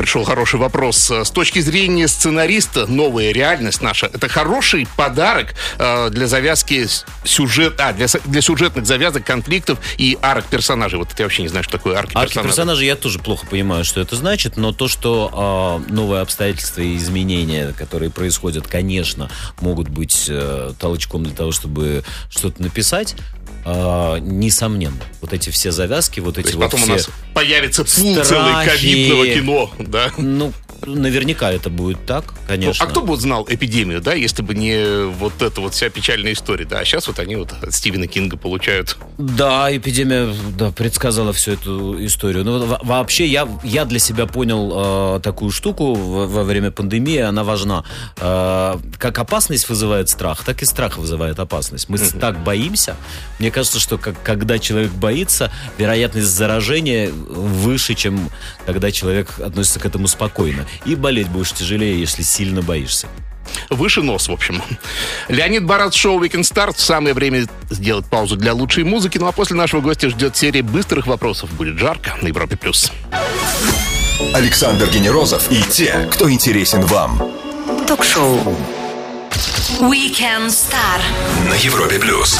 Пришел 0.00 0.24
хороший 0.24 0.58
вопрос. 0.58 1.10
Э, 1.10 1.26
С 1.26 1.30
точки 1.30 1.58
зрения 1.58 2.08
сценариста, 2.08 2.86
новая 2.86 3.32
реальность 3.32 3.82
наша, 3.82 4.06
это 4.06 4.30
хороший 4.30 4.88
подарок 4.96 5.54
э, 5.78 6.08
для 6.08 6.26
завязки 6.26 6.86
сюжет, 7.22 7.74
а, 7.78 7.92
для, 7.92 8.06
для 8.24 8.40
сюжетных 8.40 8.86
завязок, 8.86 9.26
конфликтов 9.26 9.78
и 9.98 10.16
арок 10.22 10.46
персонажей. 10.46 10.98
Вот 10.98 11.08
я 11.18 11.26
вообще 11.26 11.42
не 11.42 11.48
знаю, 11.48 11.64
что 11.64 11.72
такое 11.72 11.98
арки, 11.98 12.12
Арки 12.14 12.28
персонажей. 12.28 12.48
персонажей 12.48 12.86
я 12.86 12.96
тоже 12.96 13.18
плохо 13.18 13.46
понимаю, 13.46 13.84
что 13.84 14.00
это 14.00 14.16
значит, 14.16 14.56
но 14.56 14.72
то, 14.72 14.88
что 14.88 15.30
а, 15.34 15.92
новые 15.92 16.22
обстоятельства 16.22 16.80
и 16.80 16.96
изменения, 16.96 17.74
которые 17.76 18.10
происходят, 18.10 18.66
конечно, 18.66 19.28
могут 19.60 19.90
быть 19.90 20.28
э, 20.30 20.72
толчком 20.80 21.24
для 21.24 21.34
того, 21.34 21.52
чтобы 21.52 22.04
что-то 22.30 22.62
написать. 22.62 23.16
А, 23.64 24.18
несомненно. 24.18 24.96
Вот 25.20 25.32
эти 25.32 25.50
все 25.50 25.70
завязки, 25.70 26.20
вот 26.20 26.36
То 26.36 26.40
эти 26.40 26.54
вот 26.54 26.64
потом 26.64 26.80
все... 26.80 26.90
у 26.90 26.94
нас 26.94 27.10
появится 27.34 27.84
пул 27.84 28.14
целый 28.24 28.24
страхи. 28.24 28.68
ковидного 28.70 29.26
кино, 29.26 29.70
да? 29.78 30.10
Ну, 30.18 30.52
наверняка 30.86 31.50
это 31.52 31.70
будет 31.70 32.04
так, 32.06 32.24
Ну, 32.28 32.34
конечно. 32.48 32.84
а 32.84 32.88
кто 32.88 33.02
бы 33.02 33.16
знал 33.16 33.46
эпидемию, 33.48 34.00
да, 34.00 34.14
если 34.14 34.42
бы 34.42 34.54
не 34.54 35.04
вот 35.06 35.40
эта 35.42 35.60
вот 35.60 35.74
вся 35.74 35.88
печальная 35.90 36.32
история, 36.32 36.64
да? 36.64 36.80
А 36.80 36.84
сейчас 36.84 37.06
вот 37.06 37.18
они 37.18 37.36
вот 37.36 37.52
от 37.62 37.74
Стивена 37.74 38.06
Кинга 38.06 38.36
получают. 38.36 38.96
Да, 39.18 39.74
эпидемия 39.74 40.34
да, 40.56 40.70
предсказала 40.70 41.32
всю 41.32 41.52
эту 41.52 42.04
историю. 42.04 42.44
Ну, 42.44 42.64
во- 42.64 42.80
вообще, 42.82 43.26
я, 43.26 43.48
я 43.62 43.84
для 43.84 43.98
себя 43.98 44.26
понял 44.26 45.16
э, 45.16 45.20
такую 45.20 45.50
штуку 45.50 45.94
во, 45.94 46.26
во 46.26 46.44
время 46.44 46.70
пандемии, 46.70 47.18
она 47.18 47.44
важна. 47.44 47.84
Э, 48.18 48.78
как 48.98 49.18
опасность 49.18 49.68
вызывает 49.68 50.08
страх, 50.08 50.44
так 50.44 50.62
и 50.62 50.64
страх 50.64 50.98
вызывает 50.98 51.38
опасность. 51.38 51.88
Мы 51.88 51.98
с- 51.98 52.10
так 52.12 52.42
боимся. 52.42 52.96
Мне 53.38 53.50
кажется, 53.50 53.78
что 53.80 53.98
как, 53.98 54.22
когда 54.22 54.58
человек 54.58 54.90
боится, 54.92 55.50
вероятность 55.78 56.28
заражения 56.28 57.10
выше, 57.10 57.94
чем 57.94 58.30
когда 58.66 58.90
человек 58.90 59.38
относится 59.40 59.80
к 59.80 59.86
этому 59.86 60.06
спокойно. 60.08 60.66
И 60.84 60.94
болеть 60.94 61.28
будешь 61.28 61.52
тяжелее, 61.52 61.98
если 61.98 62.22
сильно 62.22 62.62
боишься. 62.62 63.08
Выше 63.68 64.02
нос, 64.02 64.28
в 64.28 64.32
общем. 64.32 64.62
Леонид 65.28 65.64
Барат, 65.64 65.94
шоу 65.94 66.22
Weekend 66.22 66.42
Start. 66.42 66.74
Самое 66.76 67.14
время 67.14 67.46
сделать 67.68 68.06
паузу 68.06 68.36
для 68.36 68.54
лучшей 68.54 68.84
музыки. 68.84 69.18
Ну 69.18 69.26
а 69.26 69.32
после 69.32 69.56
нашего 69.56 69.80
гостя 69.80 70.08
ждет 70.10 70.36
серия 70.36 70.62
быстрых 70.62 71.06
вопросов. 71.06 71.50
Будет 71.52 71.78
жарко 71.78 72.16
на 72.20 72.28
Европе+. 72.28 72.56
плюс. 72.56 72.92
Александр 74.34 74.88
Генерозов 74.90 75.50
и 75.50 75.62
те, 75.62 76.08
кто 76.12 76.30
интересен 76.30 76.82
вам. 76.82 77.20
Ток-шоу. 77.86 78.38
Weekend 79.80 80.48
Star. 80.48 81.00
На 81.48 81.54
Европе 81.54 81.98
плюс. 81.98 82.38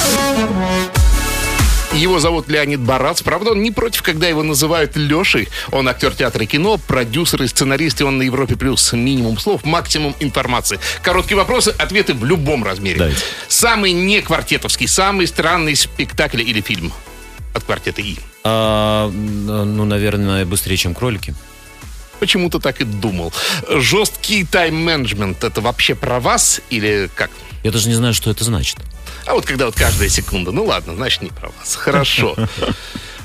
Его 1.93 2.21
зовут 2.21 2.49
Леонид 2.49 2.81
Барац. 2.81 3.21
Правда, 3.23 3.51
он 3.51 3.63
не 3.63 3.73
против, 3.73 4.03
когда 4.03 4.29
его 4.29 4.43
называют 4.43 4.97
Лешей. 4.97 5.49
Он 5.73 5.89
актер 5.89 6.15
театра 6.15 6.45
и 6.45 6.47
кино, 6.47 6.79
продюсер 6.79 7.43
и 7.43 7.49
сценарист, 7.49 8.01
и 8.01 8.05
он 8.05 8.19
на 8.19 8.23
Европе+. 8.23 8.57
плюс. 8.57 8.93
Минимум 8.93 9.39
слов, 9.39 9.65
максимум 9.65 10.15
информации. 10.21 10.79
Короткие 11.03 11.37
вопросы, 11.37 11.75
ответы 11.77 12.15
в 12.15 12.25
любом 12.25 12.65
размере. 12.65 12.99
Давайте. 12.99 13.23
Самый 13.49 13.93
не 13.93 14.21
квартетовский, 14.23 14.87
самый 14.87 15.27
странный 15.27 15.75
спектакль 15.75 16.43
или 16.43 16.61
фильм 16.61 16.93
от 17.55 17.65
квартета 17.65 18.01
И. 18.01 18.17
А, 18.45 19.11
ну, 19.11 19.85
наверное, 19.85 20.45
быстрее, 20.47 20.77
чем 20.77 20.95
кролики. 20.95 21.35
Почему-то 22.21 22.61
так 22.61 22.81
и 22.81 22.85
думал. 22.85 23.33
Жесткий 23.69 24.45
тайм-менеджмент– 24.45 25.43
это 25.45 25.61
вообще 25.61 25.95
про 25.95 26.21
вас 26.21 26.61
или 26.71 27.11
как? 27.15 27.31
Я 27.63 27.71
даже 27.71 27.89
не 27.89 27.95
знаю, 27.95 28.15
что 28.15 28.31
это 28.31 28.45
значит. 28.45 28.79
А 29.27 29.35
вот 29.35 29.45
когда 29.47 29.67
вот 29.67 29.75
каждая 29.75 30.09
секунда. 30.09 30.53
Ну 30.53 30.65
ладно, 30.65 30.95
значит, 30.95 31.23
не 31.23 31.31
про 31.31 31.51
вас. 31.51 31.75
Хорошо. 31.77 32.37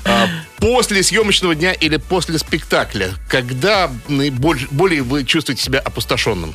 А, 0.04 0.28
После 0.58 1.02
съемочного 1.02 1.54
дня 1.54 1.72
или 1.72 1.96
после 1.96 2.38
спектакля, 2.38 3.10
когда 3.28 3.90
более 4.08 5.02
вы 5.02 5.24
чувствуете 5.24 5.62
себя 5.62 5.80
опустошенным? 5.80 6.54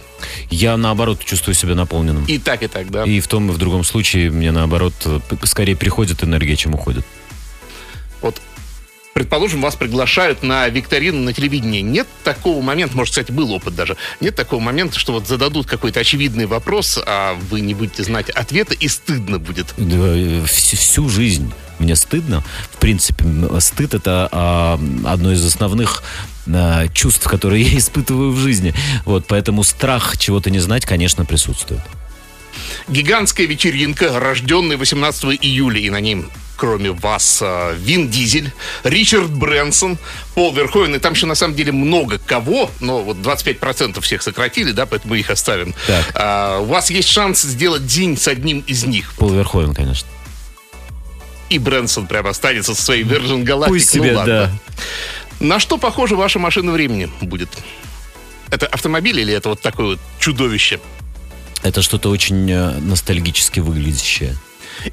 Я, 0.50 0.76
наоборот, 0.76 1.24
чувствую 1.24 1.54
себя 1.54 1.76
наполненным. 1.76 2.26
И 2.26 2.40
так, 2.40 2.64
и 2.64 2.68
так, 2.68 2.90
да? 2.90 3.04
И 3.04 3.20
в 3.20 3.28
том, 3.28 3.50
и 3.50 3.54
в 3.54 3.58
другом 3.58 3.84
случае 3.84 4.32
мне, 4.32 4.52
наоборот, 4.52 4.94
э, 5.06 5.20
скорее 5.44 5.76
приходит 5.76 6.24
энергия, 6.24 6.56
чем 6.56 6.74
уходит. 6.74 7.06
Предположим, 9.14 9.62
вас 9.62 9.76
приглашают 9.76 10.42
на 10.42 10.68
викторину 10.70 11.20
на 11.20 11.34
телевидении. 11.34 11.82
Нет 11.82 12.08
такого 12.24 12.62
момента, 12.62 12.96
может, 12.96 13.12
кстати, 13.12 13.32
был 13.32 13.52
опыт 13.52 13.76
даже, 13.76 13.98
нет 14.22 14.36
такого 14.36 14.60
момента, 14.60 14.98
что 14.98 15.14
вот 15.14 15.28
зададут 15.28 15.68
какой-то 15.68 16.00
очевидный 16.00 16.46
вопрос, 16.46 17.00
а 17.06 17.36
вы 17.50 17.62
не 17.62 17.74
будете 17.74 18.04
знать 18.04 18.30
ответа, 18.30 18.74
и 18.74 18.88
стыдно 18.88 19.38
будет. 19.38 19.74
Да, 19.78 19.96
э, 19.96 20.44
вс- 20.44 20.76
Всю 20.76 21.10
жизнь 21.10 21.52
мне 21.80 21.96
стыдно. 21.96 22.44
В 22.72 22.78
принципе, 22.78 23.26
стыд 23.60 23.94
это 23.94 24.30
а, 24.32 24.80
одно 25.06 25.32
из 25.32 25.44
основных 25.44 26.04
а, 26.48 26.88
чувств, 26.90 27.28
которые 27.28 27.64
я 27.70 27.78
испытываю 27.80 28.32
в 28.32 28.38
жизни. 28.38 28.74
Вот, 29.06 29.26
поэтому 29.28 29.64
страх 29.64 30.18
чего-то 30.18 30.50
не 30.50 30.60
знать, 30.60 30.86
конечно, 30.86 31.26
присутствует. 31.26 31.82
Гигантская 32.88 33.48
вечеринка, 33.48 34.20
рожденная 34.20 34.78
18 34.78 35.40
июля, 35.42 35.80
и 35.80 35.90
на 35.90 36.00
ней 36.00 36.26
кроме 36.62 36.92
вас, 36.92 37.40
а, 37.42 37.74
Вин 37.74 38.08
Дизель, 38.08 38.52
Ричард 38.84 39.32
Брэнсон, 39.32 39.98
Пол 40.36 40.54
Верховен, 40.54 40.94
и 40.94 41.00
там 41.00 41.14
еще 41.14 41.26
на 41.26 41.34
самом 41.34 41.56
деле 41.56 41.72
много 41.72 42.20
кого, 42.20 42.70
но 42.80 43.02
вот 43.02 43.18
25% 43.18 44.00
всех 44.02 44.22
сократили, 44.22 44.72
да, 44.72 44.86
поэтому 44.86 45.16
их 45.16 45.32
оставим. 45.32 45.74
Так. 45.88 46.12
А, 46.14 46.60
у 46.60 46.66
вас 46.66 46.92
есть 46.92 47.10
шанс 47.10 47.42
сделать 47.42 47.88
день 47.88 48.16
с 48.16 48.28
одним 48.28 48.60
из 48.68 48.84
них. 48.84 49.16
Пол 49.16 49.32
Верховен, 49.32 49.74
конечно. 49.74 50.08
И 51.50 51.58
Брэнсон 51.58 52.06
прямо 52.06 52.30
останется 52.30 52.76
со 52.76 52.82
своей 52.84 53.04
Virgin 53.04 53.44
Galactic. 53.44 53.68
Пусть 53.68 53.96
ну 53.96 54.04
себе, 54.04 54.16
ладно. 54.16 54.52
да. 54.70 54.86
На 55.40 55.60
что 55.60 55.80
похожа 55.80 56.16
ваша 56.16 56.38
машина 56.38 56.72
времени 56.72 57.10
будет? 57.22 57.50
Это 58.52 58.68
автомобиль 58.68 59.20
или 59.20 59.34
это 59.34 59.50
вот 59.50 59.62
такое 59.62 59.88
вот 59.88 60.00
чудовище? 60.20 60.80
Это 61.64 61.82
что-то 61.82 62.10
очень 62.10 62.50
э, 62.52 62.78
ностальгически 62.80 63.60
выглядящее. 63.60 64.36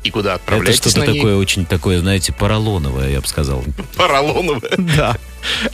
И 0.02 0.10
куда 0.10 0.30
Это 0.34 0.40
отправляетесь 0.42 0.80
что-то 0.80 1.00
на 1.00 1.06
ней? 1.12 1.18
такое 1.20 1.36
очень 1.36 1.64
такое, 1.64 2.00
знаете, 2.00 2.32
поролоновое, 2.32 3.10
я 3.10 3.20
бы 3.20 3.26
сказал. 3.28 3.64
Поролоновое. 3.96 4.72
Да. 4.76 5.16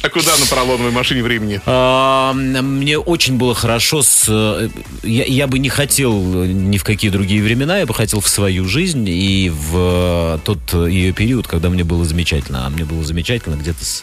А 0.03 0.09
куда 0.11 0.37
на 0.37 0.45
поролоновой 0.47 0.93
машине 0.93 1.23
времени? 1.23 1.61
А, 1.67 2.33
Мне 2.35 2.99
очень 2.99 3.39
было 3.39 3.55
хорошо 3.55 4.03
с... 4.03 4.27
э, 4.29 4.69
Я, 5.03 5.25
я 5.25 5.47
бы 5.47 5.59
не 5.59 5.69
хотел 5.71 6.13
ни 6.45 6.77
в 6.79 6.85
какие 6.85 7.11
другие 7.11 7.43
времена, 7.43 7.79
я 7.79 7.87
бы 7.87 7.95
хотел 7.95 8.21
в 8.21 8.29
свою 8.29 8.67
жизнь 8.69 9.07
и 9.09 9.51
в 9.51 10.39
тот 10.45 10.61
ее 10.75 11.13
период, 11.13 11.49
когда 11.49 11.71
мне 11.71 11.83
было 11.83 12.05
замечательно. 12.05 12.67
А 12.67 12.71
мне 12.71 12.85
было 12.85 13.03
замечательно 13.05 13.57
где-то 13.57 13.85
с 13.85 14.03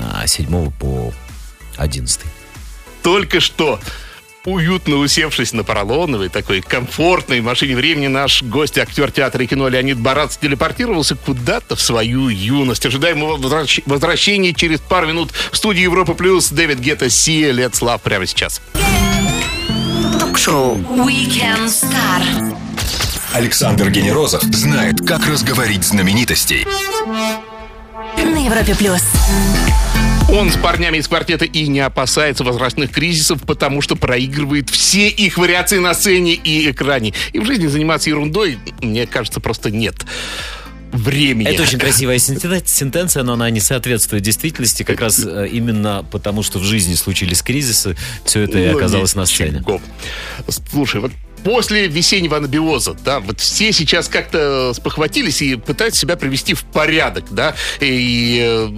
а, 0.00 0.26
7 0.26 0.70
по 0.72 1.12
11. 1.76 2.20
Только 3.02 3.40
что 3.40 3.78
уютно 4.44 4.96
усевшись 4.96 5.52
на 5.52 5.64
поролоновой, 5.64 6.28
такой 6.28 6.60
комфортной 6.60 7.40
машине 7.40 7.76
времени, 7.76 8.08
наш 8.08 8.42
гость, 8.42 8.78
актер 8.78 9.10
театра 9.10 9.44
и 9.44 9.46
кино 9.46 9.68
Леонид 9.68 9.98
Барац 9.98 10.36
телепортировался 10.36 11.14
куда-то 11.14 11.76
в 11.76 11.80
свою 11.80 12.28
юность. 12.28 12.84
Ожидаем 12.84 13.18
его 13.18 13.36
возвращ- 13.36 13.82
возвращения 13.86 14.52
через 14.52 14.80
пару 14.80 15.06
минут 15.06 15.30
в 15.50 15.56
студии 15.56 15.82
Европа 15.82 16.14
Плюс. 16.14 16.48
Дэвид 16.50 16.80
Гетта, 16.80 17.08
Сия, 17.08 17.52
Let's 17.52 17.80
Love 17.80 18.00
прямо 18.02 18.26
сейчас. 18.26 18.60
Ток-шоу 20.18 20.76
Weekend 20.76 21.66
Star. 21.66 22.56
Александр 23.32 23.90
Генерозов 23.90 24.42
знает, 24.42 25.00
как 25.06 25.26
разговорить 25.26 25.84
знаменитостей. 25.84 26.66
На 28.18 28.44
Европе 28.44 28.74
плюс. 28.74 29.02
Он 30.30 30.50
с 30.50 30.56
парнями 30.56 30.98
из 30.98 31.08
квартета 31.08 31.44
и 31.44 31.66
не 31.68 31.80
опасается 31.80 32.44
возрастных 32.44 32.90
кризисов, 32.90 33.42
потому 33.42 33.82
что 33.82 33.96
проигрывает 33.96 34.70
все 34.70 35.08
их 35.08 35.38
вариации 35.38 35.78
на 35.78 35.94
сцене 35.94 36.34
и 36.34 36.70
экране. 36.70 37.12
И 37.32 37.38
в 37.38 37.46
жизни 37.46 37.66
заниматься 37.66 38.10
ерундой, 38.10 38.58
мне 38.80 39.06
кажется, 39.06 39.40
просто 39.40 39.70
нет 39.70 40.06
времени. 40.92 41.48
Это 41.48 41.62
очень 41.62 41.78
красивая 41.80 42.18
сентенция, 42.18 43.22
но 43.22 43.34
она 43.34 43.50
не 43.50 43.60
соответствует 43.60 44.22
действительности, 44.22 44.82
как 44.82 45.00
раз 45.00 45.24
э, 45.24 45.48
именно 45.50 46.04
потому, 46.10 46.42
что 46.42 46.58
в 46.58 46.64
жизни 46.64 46.94
случились 46.94 47.42
кризисы, 47.42 47.96
все 48.24 48.40
это 48.40 48.58
и 48.58 48.68
Ну, 48.68 48.76
оказалось 48.76 49.14
на 49.14 49.26
сцене. 49.26 49.64
Слушай, 50.70 51.00
вот 51.00 51.12
после 51.44 51.88
весеннего 51.88 52.36
анабиоза, 52.36 52.94
да, 53.04 53.20
вот 53.20 53.40
все 53.40 53.72
сейчас 53.72 54.08
как-то 54.08 54.72
спохватились 54.74 55.42
и 55.42 55.56
пытаются 55.56 56.00
себя 56.00 56.16
привести 56.16 56.54
в 56.54 56.64
порядок, 56.64 57.24
да, 57.30 57.54
и 57.80 58.40
э, 58.42 58.68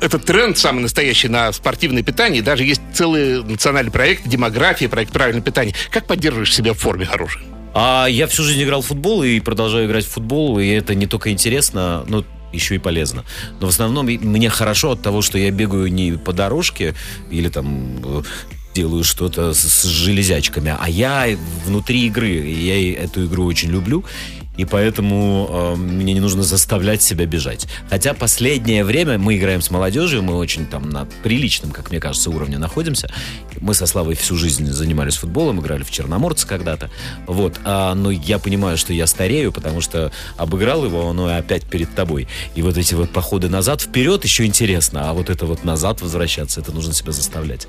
этот 0.00 0.24
тренд 0.24 0.58
самый 0.58 0.80
настоящий 0.80 1.28
на 1.28 1.52
спортивное 1.52 2.02
питание, 2.02 2.42
даже 2.42 2.64
есть 2.64 2.82
целый 2.92 3.42
национальный 3.42 3.92
проект 3.92 4.26
демография, 4.26 4.88
проект 4.88 5.12
правильное 5.12 5.42
питание. 5.42 5.74
Как 5.90 6.06
поддерживаешь 6.06 6.54
себя 6.54 6.72
в 6.72 6.78
форме 6.78 7.04
хорошей? 7.04 7.42
А 7.74 8.06
я 8.06 8.26
всю 8.26 8.44
жизнь 8.44 8.62
играл 8.62 8.82
в 8.82 8.86
футбол 8.86 9.22
и 9.24 9.40
продолжаю 9.40 9.86
играть 9.86 10.04
в 10.04 10.10
футбол, 10.10 10.58
и 10.58 10.66
это 10.68 10.94
не 10.94 11.06
только 11.06 11.30
интересно, 11.30 12.04
но 12.06 12.24
еще 12.52 12.76
и 12.76 12.78
полезно. 12.78 13.24
Но 13.60 13.66
в 13.66 13.70
основном 13.70 14.06
мне 14.06 14.48
хорошо 14.48 14.92
от 14.92 15.02
того, 15.02 15.22
что 15.22 15.38
я 15.38 15.50
бегаю 15.50 15.92
не 15.92 16.12
по 16.12 16.32
дорожке 16.32 16.94
или 17.30 17.48
там 17.48 17.98
э, 18.04 18.22
делаю 18.74 19.04
что-то 19.04 19.54
с, 19.54 19.58
с 19.58 19.84
железячками, 19.84 20.74
а 20.78 20.88
я 20.88 21.36
внутри 21.64 22.06
игры. 22.06 22.28
Я 22.28 23.04
эту 23.04 23.26
игру 23.26 23.44
очень 23.44 23.70
люблю. 23.70 24.04
И 24.56 24.64
поэтому 24.64 25.48
э, 25.50 25.76
мне 25.76 26.14
не 26.14 26.20
нужно 26.20 26.42
заставлять 26.42 27.02
себя 27.02 27.26
бежать. 27.26 27.66
Хотя 27.90 28.14
последнее 28.14 28.84
время 28.84 29.18
мы 29.18 29.36
играем 29.36 29.60
с 29.60 29.70
молодежью, 29.70 30.22
мы 30.22 30.36
очень 30.36 30.66
там 30.66 30.90
на 30.90 31.06
приличном, 31.22 31.72
как 31.72 31.90
мне 31.90 32.00
кажется, 32.00 32.30
уровне 32.30 32.58
находимся. 32.58 33.10
Мы 33.60 33.74
со 33.74 33.86
Славой 33.86 34.14
всю 34.14 34.36
жизнь 34.36 34.66
занимались 34.66 35.16
футболом, 35.16 35.60
играли 35.60 35.82
в 35.82 35.90
Черноморце 35.90 36.46
когда-то. 36.46 36.90
Вот. 37.26 37.58
А, 37.64 37.94
но 37.94 38.10
я 38.10 38.38
понимаю, 38.38 38.78
что 38.78 38.92
я 38.92 39.06
старею, 39.06 39.52
потому 39.52 39.80
что 39.80 40.12
обыграл 40.36 40.84
его, 40.84 41.08
оно 41.08 41.26
опять 41.26 41.64
перед 41.64 41.94
тобой. 41.94 42.28
И 42.54 42.62
вот 42.62 42.76
эти 42.76 42.94
вот 42.94 43.10
походы 43.10 43.48
назад, 43.48 43.80
вперед 43.80 44.24
еще 44.24 44.44
интересно, 44.44 45.10
а 45.10 45.12
вот 45.14 45.30
это 45.30 45.46
вот 45.46 45.64
назад 45.64 46.00
возвращаться, 46.00 46.60
это 46.60 46.72
нужно 46.72 46.92
себя 46.92 47.12
заставлять. 47.12 47.66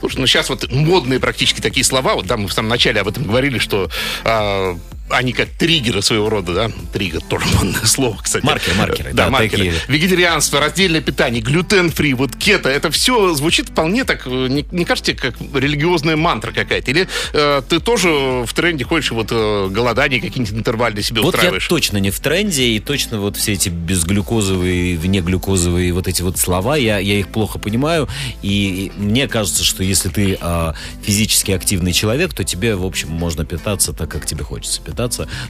Слушай, 0.00 0.18
ну 0.18 0.26
сейчас 0.26 0.48
вот 0.48 0.70
модные 0.70 1.20
практически 1.20 1.60
такие 1.60 1.84
слова, 1.84 2.14
вот 2.14 2.26
да, 2.26 2.36
мы 2.36 2.48
в 2.48 2.52
самом 2.52 2.68
начале 2.68 3.00
об 3.00 3.08
этом 3.08 3.24
говорили, 3.24 3.58
что 3.58 3.88
а, 4.24 4.76
они 5.12 5.32
как 5.32 5.48
триггеры 5.50 6.02
своего 6.02 6.28
рода, 6.28 6.54
да, 6.54 6.70
триггер 6.92 7.20
тоже 7.22 7.46
модное 7.54 7.84
слово, 7.84 8.18
кстати. 8.22 8.44
Маркеры, 8.44 8.76
маркеры, 8.76 9.10
да, 9.12 9.24
да, 9.24 9.30
маркеры. 9.30 9.64
такие. 9.64 9.74
Вегетарианство, 9.88 10.60
раздельное 10.60 11.00
питание, 11.00 11.42
глютен-фри, 11.42 12.14
вот 12.14 12.36
кето, 12.36 12.68
это 12.68 12.90
все 12.90 13.34
звучит 13.34 13.70
вполне 13.70 14.04
так, 14.04 14.26
э, 14.26 14.46
не, 14.48 14.64
не 14.70 14.84
кажется, 14.84 15.14
как 15.14 15.34
религиозная 15.54 16.16
мантра 16.16 16.52
какая-то? 16.52 16.90
Или 16.90 17.08
э, 17.32 17.62
ты 17.68 17.80
тоже 17.80 18.08
в 18.08 18.52
тренде 18.54 18.84
ходишь, 18.84 19.10
и 19.10 19.14
вот 19.14 19.28
э, 19.30 19.68
голодание 19.70 20.20
какие-нибудь 20.20 20.54
интервальные 20.58 21.02
себе 21.02 21.20
Вот 21.20 21.34
я 21.34 21.38
устраиваешь? 21.38 21.66
точно 21.68 21.98
не 21.98 22.10
в 22.10 22.20
тренде, 22.20 22.64
и 22.64 22.80
точно 22.80 23.20
вот 23.20 23.36
все 23.36 23.52
эти 23.52 23.68
безглюкозовые, 23.68 24.96
внеглюкозовые 24.96 25.92
вот 25.92 26.08
эти 26.08 26.22
вот 26.22 26.38
слова, 26.38 26.76
я, 26.76 26.98
я 26.98 27.18
их 27.18 27.28
плохо 27.28 27.58
понимаю, 27.58 28.08
и 28.42 28.92
мне 28.96 29.28
кажется, 29.28 29.64
что 29.64 29.82
если 29.82 30.08
ты 30.08 30.38
а, 30.40 30.74
физически 31.02 31.52
активный 31.52 31.92
человек, 31.92 32.32
то 32.32 32.44
тебе, 32.44 32.76
в 32.76 32.84
общем, 32.84 33.10
можно 33.10 33.44
питаться 33.44 33.92
так, 33.92 34.10
как 34.10 34.26
тебе 34.26 34.44
хочется 34.44 34.80
питаться. 34.80 35.01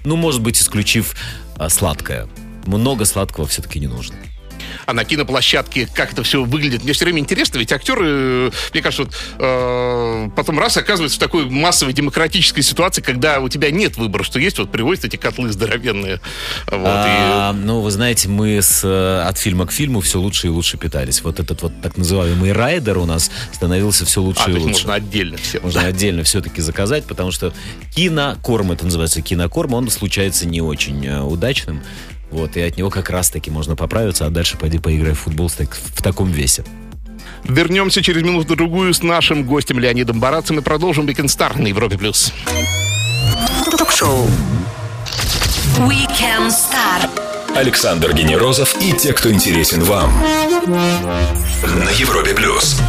Ну, 0.04 0.16
может 0.16 0.40
быть, 0.40 0.61
исключив 0.61 1.14
а, 1.56 1.68
сладкое. 1.68 2.28
Много 2.66 3.04
сладкого 3.04 3.47
все-таки 3.47 3.80
не 3.80 3.88
нужно. 3.88 4.16
А 4.87 4.93
на 4.93 5.05
киноплощадке 5.05 5.88
как 5.93 6.12
это 6.12 6.23
все 6.23 6.43
выглядит. 6.45 6.85
Мне 6.85 6.93
все 6.93 7.05
время 7.05 7.21
интересно, 7.21 7.59
ведь 7.59 7.73
актеры, 7.73 8.05
э, 8.07 8.50
мне 8.73 8.83
кажется, 8.83 9.05
вот, 9.05 9.14
э, 9.38 10.29
потом 10.37 10.59
раз 10.59 10.76
оказываются 10.76 11.17
в 11.19 11.21
такой 11.21 11.49
массовой 11.49 11.93
демократической 11.93 12.62
ситуации, 12.62 13.02
когда 13.02 13.41
у 13.41 13.49
тебя 13.49 13.71
нет 13.71 13.97
выбора, 13.97 14.23
что 14.23 14.38
есть, 14.38 14.59
вот 14.59 14.71
привозят 14.71 15.05
эти 15.05 15.17
котлы 15.17 15.50
здоровенные. 15.52 16.21
Вот, 16.67 16.79
и- 16.81 16.83
А, 16.85 17.52
ну, 17.52 17.81
вы 17.81 17.91
знаете, 17.91 18.29
мы 18.29 18.61
с, 18.61 18.83
э, 18.85 19.23
от 19.29 19.38
фильма 19.38 19.67
к 19.67 19.73
фильму 19.73 20.00
все 20.00 20.21
лучше 20.21 20.47
и 20.49 20.50
лучше 20.50 20.76
питались. 20.79 21.23
Вот 21.23 21.41
этот 21.41 21.62
вот 21.62 21.73
так 21.83 21.97
называемый 21.97 22.52
райдер 22.52 22.99
у 22.99 23.07
нас 23.07 23.31
становился 23.52 24.05
все 24.05 24.21
лучше 24.23 24.43
а, 24.47 24.50
и 24.50 24.55
лучше. 24.55 24.67
можно 24.69 24.95
отдельно 24.95 25.37
все. 25.38 25.61
Можно 25.61 25.83
отдельно 25.87 26.23
все-таки 26.25 26.61
заказать, 26.62 27.05
потому 27.05 27.31
что 27.33 27.52
кинокорм, 27.94 28.73
это 28.73 28.85
называется 28.85 29.23
кинокорм, 29.23 29.75
он 29.75 29.90
случается 29.90 30.46
не 30.46 30.61
очень 30.61 31.05
э, 31.07 31.20
удачным. 31.20 31.83
Вот, 32.33 32.57
и 32.57 32.62
от 32.62 32.77
него 32.79 32.88
как 32.90 33.11
раз-таки 33.11 33.51
можно 33.51 33.77
поправиться, 33.77 34.27
а 34.27 34.31
дальше 34.31 34.57
пойди 34.57 34.79
поиграй 34.79 35.12
в 35.12 35.18
футбол 35.21 35.51
так- 35.51 35.75
в 35.95 36.03
таком 36.03 36.31
весе. 36.31 36.64
Вернемся 37.45 38.03
через 38.03 38.23
минуту-другую 38.23 38.95
с 38.95 39.03
нашим 39.03 39.45
гостем 39.45 39.79
Леонидом 39.79 40.18
Барацем 40.18 40.59
и 40.59 40.62
продолжим 40.62 41.07
Weekend 41.07 41.27
Star 41.27 41.61
на 41.61 41.66
Европе+. 41.66 41.99
плюс. 41.99 42.33
Ток-шоу. 43.79 44.27
Weekend 45.79 46.49
Star. 46.49 47.09
Александр 47.55 48.14
Генерозов 48.14 48.75
и 48.81 48.92
те, 48.95 49.12
кто 49.12 49.31
интересен 49.31 49.83
вам. 49.85 50.11
На 50.66 51.90
Европе 51.90 52.35
плюс. 52.35 52.81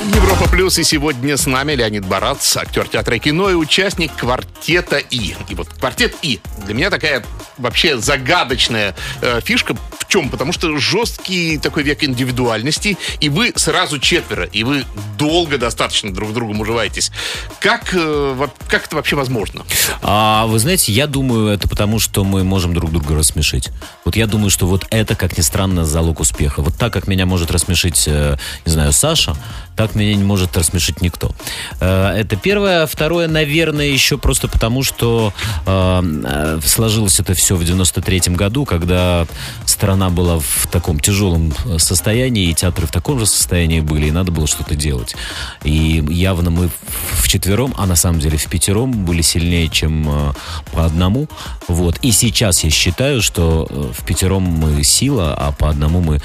Европа 0.00 0.48
Плюс, 0.48 0.78
и 0.78 0.84
сегодня 0.84 1.36
с 1.36 1.46
нами 1.46 1.72
Леонид 1.72 2.06
Барац, 2.06 2.56
актер 2.56 2.86
театра 2.86 3.16
и 3.16 3.18
кино 3.18 3.50
и 3.50 3.54
участник 3.54 4.14
квартета 4.14 4.98
И. 4.98 5.34
И 5.48 5.54
вот 5.56 5.68
квартет 5.68 6.14
И 6.22 6.38
для 6.64 6.74
меня 6.74 6.88
такая 6.88 7.24
вообще 7.56 7.98
загадочная 7.98 8.94
э, 9.22 9.40
фишка. 9.42 9.74
В 9.74 10.06
чем? 10.06 10.30
Потому 10.30 10.52
что 10.52 10.78
жесткий 10.78 11.58
такой 11.58 11.82
век 11.82 12.04
индивидуальности, 12.04 12.96
и 13.20 13.28
вы 13.28 13.52
сразу 13.56 13.98
четверо, 13.98 14.44
и 14.44 14.62
вы 14.62 14.84
долго 15.18 15.58
достаточно 15.58 16.14
друг 16.14 16.30
с 16.30 16.32
другом 16.32 16.60
уживаетесь. 16.60 17.10
Как, 17.58 17.90
э, 17.92 18.48
как 18.68 18.86
это 18.86 18.96
вообще 18.96 19.16
возможно? 19.16 19.64
А 20.00 20.46
вы 20.46 20.60
знаете, 20.60 20.92
я 20.92 21.08
думаю, 21.08 21.48
это 21.48 21.68
потому, 21.68 21.98
что 21.98 22.22
мы 22.24 22.44
можем 22.44 22.72
друг 22.72 22.92
друга 22.92 23.16
рассмешить. 23.16 23.70
Вот 24.04 24.14
я 24.14 24.28
думаю, 24.28 24.50
что 24.50 24.66
вот 24.66 24.86
это, 24.90 25.16
как 25.16 25.36
ни 25.36 25.42
странно, 25.42 25.84
залог 25.84 26.20
успеха. 26.20 26.62
Вот 26.62 26.76
так, 26.76 26.92
как 26.92 27.08
меня 27.08 27.26
может 27.26 27.50
рассмешить, 27.50 28.04
э, 28.06 28.38
не 28.64 28.72
знаю, 28.72 28.92
Саша, 28.92 29.36
так 29.78 29.94
меня 29.94 30.16
не 30.16 30.24
может 30.24 30.56
рассмешить 30.56 31.02
никто. 31.02 31.30
Э, 31.78 32.08
Это 32.08 32.34
первое. 32.34 32.84
Второе, 32.86 33.28
наверное, 33.28 33.86
еще 33.86 34.18
просто 34.18 34.48
потому, 34.48 34.82
что 34.82 35.32
э, 35.66 36.02
э, 36.24 36.60
сложилось 36.64 37.20
это 37.20 37.34
все 37.34 37.54
в 37.54 37.62
93-м 37.62 38.34
году, 38.34 38.64
когда 38.64 39.28
страна 39.66 40.10
была 40.10 40.40
в 40.40 40.66
таком 40.72 40.98
тяжелом 40.98 41.54
состоянии, 41.78 42.50
и 42.50 42.54
театры 42.54 42.88
в 42.88 42.90
таком 42.90 43.20
же 43.20 43.26
состоянии 43.26 43.78
были, 43.78 44.08
и 44.08 44.10
надо 44.10 44.32
было 44.32 44.48
что-то 44.48 44.74
делать. 44.74 45.14
И 45.62 46.04
явно 46.08 46.50
мы 46.50 46.70
в 47.12 47.28
четвером, 47.28 47.72
а 47.78 47.86
на 47.86 47.94
самом 47.94 48.18
деле 48.18 48.36
в 48.36 48.46
пятером 48.46 49.04
были 49.04 49.22
сильнее, 49.22 49.68
чем 49.68 50.34
по 50.72 50.86
одному. 50.86 51.28
Вот. 51.68 51.98
И 52.02 52.10
сейчас 52.10 52.64
я 52.64 52.70
считаю, 52.70 53.22
что 53.22 53.68
в 53.96 54.04
пятером 54.04 54.42
мы 54.42 54.82
сила, 54.82 55.36
а 55.38 55.52
по 55.52 55.68
одному 55.68 56.00
мы 56.00 56.20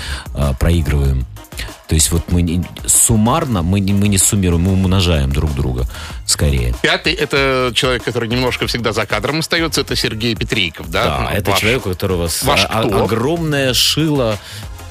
проигрываем. 0.59 1.27
То 1.87 1.95
есть 1.95 2.11
вот 2.11 2.31
мы 2.31 2.41
не- 2.41 2.63
суммарно, 2.85 3.61
мы 3.61 3.79
не, 3.79 3.93
мы 3.93 4.07
не 4.07 4.17
суммируем, 4.17 4.63
мы 4.63 4.73
умножаем 4.73 5.31
друг 5.31 5.53
друга 5.53 5.85
скорее. 6.25 6.73
Пятый— 6.81 7.13
это 7.13 7.71
человек, 7.75 8.03
который 8.03 8.29
немножко 8.29 8.65
всегда 8.67 8.93
за 8.93 9.05
кадром 9.05 9.39
остается, 9.39 9.81
это 9.81 9.95
Сергей 9.95 10.35
Петрейков, 10.35 10.89
да? 10.89 11.03
Да, 11.05 11.19
Ну, 11.21 11.37
это 11.37 11.51
ваш. 11.51 11.59
человек, 11.59 11.85
у 11.85 11.89
которого 11.89 12.29
ваш 12.43 12.65
а- 12.69 12.81
огромное 12.81 13.73
шило 13.73 14.37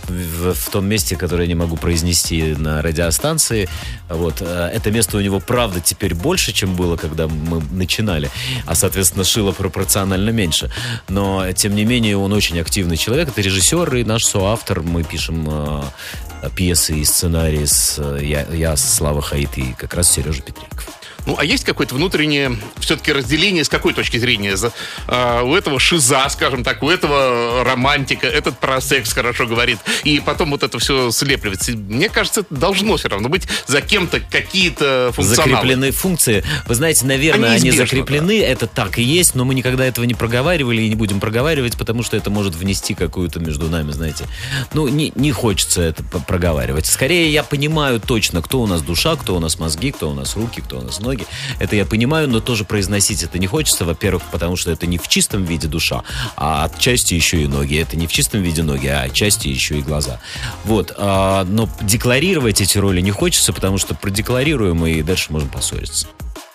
в, 0.08 0.54
в 0.54 0.70
том 0.70 0.86
месте, 0.86 1.16
которое 1.16 1.42
я 1.42 1.48
не 1.48 1.54
могу 1.54 1.76
произнести 1.76 2.54
на 2.54 2.82
радиостанции. 2.82 3.68
Вот. 4.08 4.36
э, 4.40 4.70
Это 4.74 4.90
место 4.90 5.16
у 5.16 5.20
него, 5.20 5.40
правда, 5.40 5.80
теперь 5.80 6.14
больше, 6.14 6.52
чем 6.52 6.74
было, 6.76 6.96
когда 6.96 7.28
мы 7.28 7.62
начинали. 7.70 8.30
А, 8.66 8.74
соответственно, 8.74 9.24
шило 9.24 9.52
пропорционально 9.52 10.30
меньше. 10.30 10.70
Но, 11.08 11.50
тем 11.52 11.74
не 11.74 11.84
менее, 11.84 12.16
он 12.16 12.32
очень 12.32 12.60
активный 12.60 12.96
человек. 12.96 13.28
Это 13.28 13.40
режиссер 13.40 13.96
и 13.96 14.04
наш 14.04 14.24
соавтор. 14.24 14.82
Мы 14.82 15.02
пишем 15.04 15.46
э, 15.48 15.82
пьесы 16.54 16.98
и 16.98 17.04
сценарии. 17.04 17.64
С, 17.64 17.96
э, 17.98 18.20
я, 18.22 18.46
я, 18.52 18.76
Слава 18.76 19.22
Хаид 19.22 19.56
и 19.56 19.74
как 19.78 19.94
раз 19.94 20.10
Сережа 20.10 20.42
Петриков. 20.42 20.88
Ну, 21.26 21.36
а 21.38 21.44
есть 21.44 21.64
какое-то 21.64 21.94
внутреннее 21.94 22.58
все-таки 22.78 23.12
разделение, 23.12 23.64
с 23.64 23.68
какой 23.68 23.92
точки 23.94 24.16
зрения? 24.16 24.56
А, 25.06 25.42
у 25.42 25.54
этого 25.54 25.78
шиза, 25.78 26.28
скажем 26.28 26.64
так, 26.64 26.82
у 26.82 26.90
этого 26.90 27.64
романтика, 27.64 28.26
этот 28.26 28.58
про 28.58 28.80
секс 28.80 29.12
хорошо 29.12 29.46
говорит, 29.46 29.78
и 30.04 30.20
потом 30.20 30.50
вот 30.50 30.62
это 30.62 30.78
все 30.78 31.10
слепливается. 31.10 31.72
Мне 31.72 32.08
кажется, 32.08 32.40
это 32.40 32.54
должно 32.54 32.96
все 32.96 33.08
равно 33.08 33.28
быть 33.28 33.46
за 33.66 33.80
кем-то 33.80 34.20
какие-то 34.20 35.12
функционалы. 35.14 35.52
закреплены 35.52 35.90
функции. 35.92 36.44
Вы 36.66 36.74
знаете, 36.74 37.06
наверное, 37.06 37.52
Они 37.52 37.68
они, 37.68 37.70
закреплены, 37.70 38.40
это 38.40 38.66
так 38.66 38.98
и 38.98 39.02
есть, 39.02 39.34
но 39.34 39.44
мы 39.44 39.54
никогда 39.54 39.84
этого 39.84 40.04
не 40.04 40.14
проговаривали 40.14 40.82
и 40.82 40.88
не 40.88 40.94
будем 40.94 41.20
проговаривать, 41.20 41.76
потому 41.76 42.02
что 42.02 42.16
это 42.16 42.30
может 42.30 42.54
внести 42.54 42.94
какую-то 42.94 43.40
между 43.40 43.68
нами, 43.68 43.92
знаете. 43.92 44.26
Ну, 44.74 44.88
не, 44.88 45.12
не 45.14 45.32
хочется 45.32 45.82
это 45.82 46.02
проговаривать. 46.02 46.86
Скорее, 46.86 47.30
я 47.32 47.42
понимаю 47.42 48.00
точно, 48.00 48.42
кто 48.42 48.62
у 48.62 48.66
нас 48.66 48.82
душа, 48.82 49.16
кто 49.16 49.36
у 49.36 49.40
нас 49.40 49.58
мозги, 49.58 49.92
кто 49.92 50.10
у 50.10 50.14
нас 50.14 50.36
руки, 50.36 50.60
кто 50.60 50.78
у 50.78 50.82
нас 50.82 51.00
ноги. 51.00 51.11
Ноги. 51.12 51.26
Это 51.58 51.76
я 51.76 51.84
понимаю, 51.84 52.28
но 52.28 52.40
тоже 52.40 52.64
произносить 52.64 53.22
это 53.22 53.38
не 53.38 53.46
хочется. 53.46 53.84
Во-первых, 53.84 54.22
потому 54.30 54.56
что 54.56 54.70
это 54.70 54.86
не 54.86 54.98
в 54.98 55.08
чистом 55.08 55.44
виде 55.44 55.68
душа, 55.68 56.02
а 56.36 56.64
отчасти 56.64 57.14
еще 57.14 57.42
и 57.42 57.46
ноги. 57.46 57.76
Это 57.76 57.96
не 57.96 58.06
в 58.06 58.12
чистом 58.12 58.42
виде 58.42 58.62
ноги, 58.62 58.86
а 58.86 59.02
отчасти 59.02 59.48
еще 59.48 59.78
и 59.78 59.82
глаза. 59.82 60.20
Вот. 60.64 60.92
А, 60.96 61.44
но 61.44 61.68
декларировать 61.82 62.60
эти 62.60 62.78
роли 62.78 63.00
не 63.00 63.10
хочется, 63.10 63.52
потому 63.52 63.78
что 63.78 63.94
продекларируем 63.94 64.84
и 64.86 65.02
дальше 65.02 65.32
можем 65.32 65.48
поссориться. 65.48 66.06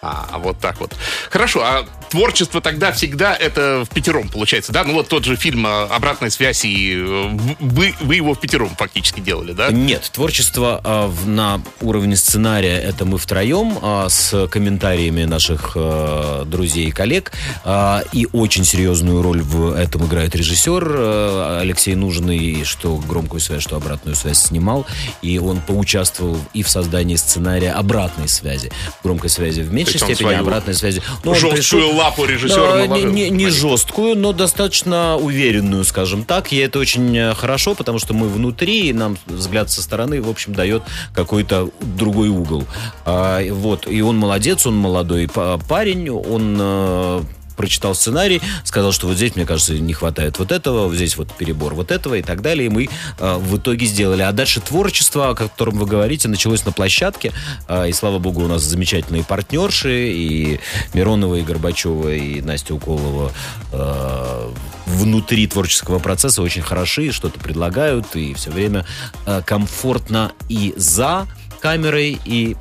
А, 0.02 0.38
вот 0.38 0.60
так 0.60 0.80
вот. 0.80 0.96
Хорошо, 1.30 1.62
а 1.64 1.86
творчество 2.10 2.62
тогда 2.62 2.92
всегда 2.92 3.36
это 3.36 3.86
в 3.90 3.94
пятером 3.94 4.30
получается, 4.30 4.72
да? 4.72 4.84
Ну 4.84 4.94
вот 4.94 5.08
тот 5.08 5.26
же 5.26 5.36
фильм 5.36 5.66
а, 5.66 5.86
«Обратная 5.86 6.30
связь», 6.30 6.66
и 6.66 6.96
э, 6.96 7.38
вы, 7.60 7.94
вы 8.00 8.16
его 8.16 8.34
в 8.34 8.40
пятером 8.40 8.76
фактически 8.78 9.20
делали, 9.20 9.54
да? 9.54 9.72
Нет, 9.72 10.10
творчество 10.14 10.82
а, 10.84 11.14
на 11.26 11.62
уровне 11.82 12.16
сценария 12.16 12.78
это 12.78 13.06
мы 13.06 13.18
втроем 13.18 13.78
а, 13.82 14.10
с 14.10 14.48
комментариями 14.48 15.26
наших 15.26 15.74
а, 15.76 16.46
друзей 16.46 16.88
и 16.88 16.92
коллег. 16.92 17.32
А, 17.64 18.04
и 18.14 18.28
очень 18.32 18.64
серьезную 18.64 19.22
роль 19.22 19.42
в 19.42 19.74
этом 19.74 20.06
играет 20.06 20.36
режиссер 20.36 20.86
а, 20.90 21.60
Алексей 21.62 21.96
Нужный, 21.96 22.64
что 22.64 22.96
громкую 22.98 23.40
связь, 23.40 23.64
что 23.64 23.76
обратную 23.76 24.16
связь 24.16 24.40
снимал. 24.40 24.86
И 25.22 25.40
он 25.40 25.60
поучаствовал 25.62 26.40
и 26.54 26.64
в 26.64 26.70
создании 26.70 27.16
сценария 27.16 27.72
обратной 27.72 28.28
связи. 28.28 28.72
Громкой 29.04 29.30
связи 29.30 29.62
в 29.62 29.74
меньшей 29.74 30.00
степени, 30.00 30.34
обратной 30.34 30.74
связи. 30.74 31.02
Но 31.24 31.34
жесткую 31.34 31.54
пришел, 31.56 31.97
лапу 31.98 32.26
режиссера 32.26 32.74
да, 32.74 32.88
не, 32.88 33.04
не, 33.04 33.30
не 33.30 33.50
жесткую, 33.50 34.18
но 34.18 34.34
достаточно 34.34 35.18
уверенную, 35.18 35.84
скажем 35.84 36.24
так. 36.24 36.54
И 36.54 36.58
это 36.58 36.80
очень 36.80 37.16
э, 37.18 37.34
хорошо, 37.34 37.76
потому 37.76 38.00
что 38.00 38.14
мы 38.14 38.28
внутри, 38.28 38.90
и 38.90 38.94
нам 38.94 39.18
взгляд 39.26 39.70
со 39.70 39.82
стороны, 39.82 40.22
в 40.22 40.30
общем, 40.30 40.54
дает 40.54 40.84
какой-то 41.14 41.70
другой 41.82 42.30
угол. 42.30 42.66
А, 43.06 43.42
вот. 43.52 43.88
И 43.88 44.02
он 44.02 44.18
молодец, 44.18 44.66
он 44.66 44.78
молодой 44.78 45.28
парень, 45.68 46.10
он 46.10 46.58
э, 46.60 47.22
прочитал 47.58 47.96
сценарий, 47.96 48.42
сказал, 48.64 48.94
что 48.94 49.08
вот 49.08 49.18
здесь, 49.18 49.36
мне 49.36 49.46
кажется, 49.46 49.74
не 49.74 49.94
хватает 49.94 50.40
вот 50.40 50.52
этого, 50.52 50.88
вот 50.88 50.96
здесь 50.96 51.18
вот 51.18 51.34
перебор 51.34 51.74
вот 51.74 51.92
этого 51.92 52.16
и 52.16 52.22
так 52.22 52.42
далее. 52.42 52.68
И 52.68 52.70
мы 52.70 52.88
э, 53.20 53.38
в 53.38 53.58
итоге 53.58 53.86
сделали. 53.86 54.22
А 54.22 54.32
дальше 54.32 54.62
творчество, 54.62 55.32
о 55.32 55.36
котором 55.36 55.78
вы 55.78 55.86
говорите, 55.86 56.30
началось 56.30 56.64
на 56.66 56.72
площадке. 56.72 57.34
Э, 57.68 57.90
и 57.90 57.94
слава 57.94 58.20
богу, 58.20 58.44
у 58.44 58.48
нас 58.48 58.62
замечательные 58.62 59.24
партнерши. 59.24 60.12
И 60.14 60.60
Миронова, 60.94 61.36
и 61.36 61.42
Горбачева, 61.42 62.14
и 62.14 62.42
Настя 62.42 62.76
Уколова 62.76 63.32
э, 63.74 64.52
внутри 64.86 65.48
творческого 65.48 66.00
процесса 66.00 66.42
очень 66.42 66.62
хороши, 66.62 67.12
что-то 67.12 67.40
предлагают. 67.40 68.16
И 68.16 68.34
все 68.36 68.52
время 68.52 68.86
э, 69.26 69.42
комфортно 69.46 70.32
и 70.48 70.74
за 70.78 71.28
камерой, 71.60 72.20
и 72.24 72.56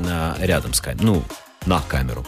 э, 0.00 0.34
рядом 0.40 0.74
с 0.74 0.80
камерой. 0.80 1.04
Ну, 1.04 1.22
на 1.66 1.80
камеру. 1.80 2.26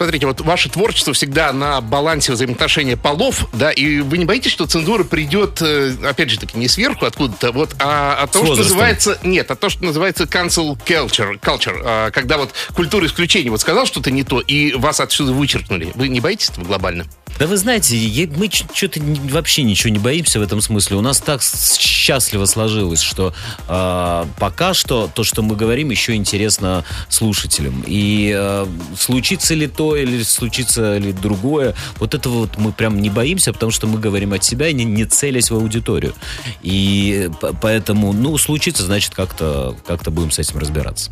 Смотрите, 0.00 0.26
вот 0.26 0.40
ваше 0.40 0.70
творчество 0.70 1.12
всегда 1.12 1.52
на 1.52 1.82
балансе 1.82 2.32
взаимоотношения 2.32 2.96
полов, 2.96 3.46
да, 3.52 3.70
и 3.70 4.00
вы 4.00 4.16
не 4.16 4.24
боитесь, 4.24 4.50
что 4.50 4.66
цензура 4.66 5.04
придет, 5.04 5.60
э, 5.60 5.92
опять 6.02 6.30
же 6.30 6.38
таки, 6.40 6.56
не 6.56 6.68
сверху 6.68 7.04
откуда-то, 7.04 7.52
вот, 7.52 7.76
а 7.80 8.14
о 8.14 8.26
том, 8.26 8.46
что 8.46 8.56
называется... 8.56 9.18
Нет, 9.22 9.50
а 9.50 9.56
то, 9.56 9.68
что 9.68 9.84
называется 9.84 10.24
cancel 10.24 10.74
culture, 10.86 11.38
culture 11.38 11.82
а, 11.84 12.10
когда 12.12 12.38
вот 12.38 12.54
культура 12.74 13.04
исключения, 13.04 13.50
вот 13.50 13.60
сказал 13.60 13.84
что-то 13.84 14.10
не 14.10 14.24
то, 14.24 14.40
и 14.40 14.72
вас 14.72 15.00
отсюда 15.00 15.34
вычеркнули. 15.34 15.92
Вы 15.94 16.08
не 16.08 16.20
боитесь 16.20 16.48
этого 16.48 16.64
глобально? 16.64 17.04
Да 17.40 17.46
вы 17.46 17.56
знаете, 17.56 17.96
мы 18.36 18.50
что-то 18.50 19.00
вообще 19.30 19.62
ничего 19.62 19.88
не 19.88 19.98
боимся 19.98 20.38
в 20.38 20.42
этом 20.42 20.60
смысле. 20.60 20.98
У 20.98 21.00
нас 21.00 21.20
так 21.20 21.40
счастливо 21.42 22.44
сложилось, 22.44 23.00
что 23.00 23.32
э, 23.66 24.24
пока 24.38 24.74
что 24.74 25.10
то, 25.12 25.24
что 25.24 25.40
мы 25.40 25.56
говорим, 25.56 25.88
еще 25.88 26.14
интересно 26.14 26.84
слушателям. 27.08 27.82
И 27.86 28.30
э, 28.36 28.66
случится 28.94 29.54
ли 29.54 29.68
то 29.68 29.96
или 29.96 30.22
случится 30.22 30.98
ли 30.98 31.14
другое, 31.14 31.74
вот 31.96 32.12
этого 32.12 32.40
вот 32.40 32.58
мы 32.58 32.72
прям 32.72 33.00
не 33.00 33.08
боимся, 33.08 33.54
потому 33.54 33.72
что 33.72 33.86
мы 33.86 33.98
говорим 33.98 34.34
от 34.34 34.44
себя, 34.44 34.70
не, 34.72 34.84
не 34.84 35.06
целясь 35.06 35.50
в 35.50 35.54
аудиторию. 35.54 36.12
И 36.60 37.30
поэтому, 37.62 38.12
ну, 38.12 38.36
случится, 38.36 38.82
значит, 38.82 39.14
как-то 39.14 39.78
как 39.86 40.02
будем 40.12 40.30
с 40.30 40.38
этим 40.38 40.58
разбираться. 40.58 41.10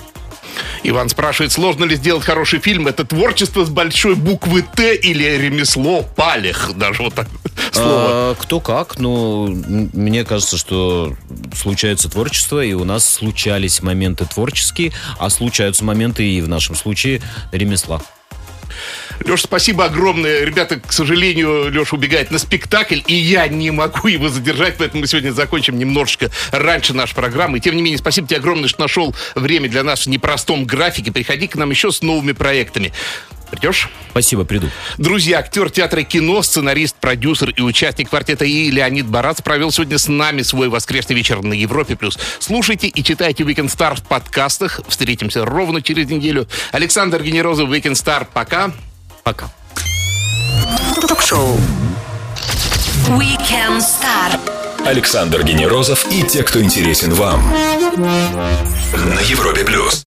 Иван 0.82 1.08
спрашивает, 1.08 1.52
сложно 1.52 1.84
ли 1.84 1.96
сделать 1.96 2.24
хороший 2.24 2.60
фильм? 2.60 2.86
Это 2.86 3.04
творчество 3.04 3.64
с 3.64 3.68
большой 3.68 4.14
буквы 4.14 4.62
Т 4.62 4.94
или 4.96 5.24
ремесло 5.24 6.02
палех? 6.02 6.70
Даже 6.76 7.02
вот 7.02 7.14
так 7.14 7.28
слово. 7.72 8.06
А, 8.08 8.34
кто 8.38 8.60
как, 8.60 8.98
но 8.98 9.46
мне 9.46 10.24
кажется, 10.24 10.56
что 10.56 11.14
случается 11.54 12.08
творчество, 12.08 12.64
и 12.64 12.72
у 12.72 12.84
нас 12.84 13.08
случались 13.08 13.82
моменты 13.82 14.24
творческие, 14.24 14.92
а 15.18 15.30
случаются 15.30 15.84
моменты 15.84 16.28
и 16.28 16.40
в 16.40 16.48
нашем 16.48 16.74
случае 16.74 17.20
ремесла. 17.52 18.00
Леша, 19.24 19.44
спасибо 19.44 19.84
огромное. 19.84 20.44
Ребята, 20.44 20.80
к 20.80 20.92
сожалению, 20.92 21.70
Леша 21.70 21.96
убегает 21.96 22.30
на 22.30 22.38
спектакль, 22.38 23.00
и 23.06 23.14
я 23.14 23.48
не 23.48 23.70
могу 23.70 24.08
его 24.08 24.28
задержать, 24.28 24.76
поэтому 24.78 25.02
мы 25.02 25.06
сегодня 25.06 25.32
закончим 25.32 25.78
немножечко 25.78 26.30
раньше 26.52 26.94
нашей 26.94 27.14
программы. 27.14 27.58
И 27.58 27.60
тем 27.60 27.76
не 27.76 27.82
менее, 27.82 27.98
спасибо 27.98 28.26
тебе 28.28 28.38
огромное, 28.38 28.68
что 28.68 28.80
нашел 28.80 29.14
время 29.34 29.68
для 29.68 29.82
нас 29.82 30.06
в 30.06 30.08
непростом 30.08 30.64
графике. 30.64 31.12
Приходи 31.12 31.48
к 31.48 31.56
нам 31.56 31.70
еще 31.70 31.90
с 31.90 32.02
новыми 32.02 32.32
проектами. 32.32 32.92
Придешь? 33.50 33.88
Спасибо, 34.10 34.44
приду. 34.44 34.68
Друзья, 34.98 35.38
актер 35.38 35.70
театра 35.70 36.02
кино, 36.02 36.42
сценарист, 36.42 36.96
продюсер 36.96 37.50
и 37.50 37.62
участник 37.62 38.10
квартета 38.10 38.44
И 38.44 38.70
Леонид 38.70 39.06
Барац 39.06 39.40
провел 39.40 39.70
сегодня 39.70 39.98
с 39.98 40.08
нами 40.08 40.42
свой 40.42 40.68
воскресный 40.68 41.16
вечер 41.16 41.42
на 41.42 41.54
Европе+. 41.54 41.96
плюс. 41.96 42.18
Слушайте 42.38 42.88
и 42.88 43.02
читайте 43.02 43.44
Weekend 43.44 43.74
Star 43.74 43.94
в 43.96 44.02
подкастах. 44.02 44.80
Встретимся 44.88 45.44
ровно 45.44 45.82
через 45.82 46.08
неделю. 46.08 46.46
Александр 46.72 47.22
Генерозов, 47.22 47.70
Weekend 47.70 47.92
Star. 47.92 48.26
Пока. 48.32 48.70
Пока. 49.24 49.50
Ток-шоу 51.08 51.58
Weekend 53.08 53.80
Star. 53.80 54.38
Александр 54.84 55.42
Генерозов 55.42 56.06
и 56.10 56.22
те, 56.22 56.42
кто 56.42 56.62
интересен 56.62 57.12
вам. 57.14 57.42
На 57.96 59.20
Европе+. 59.20 59.64
плюс. 59.64 59.94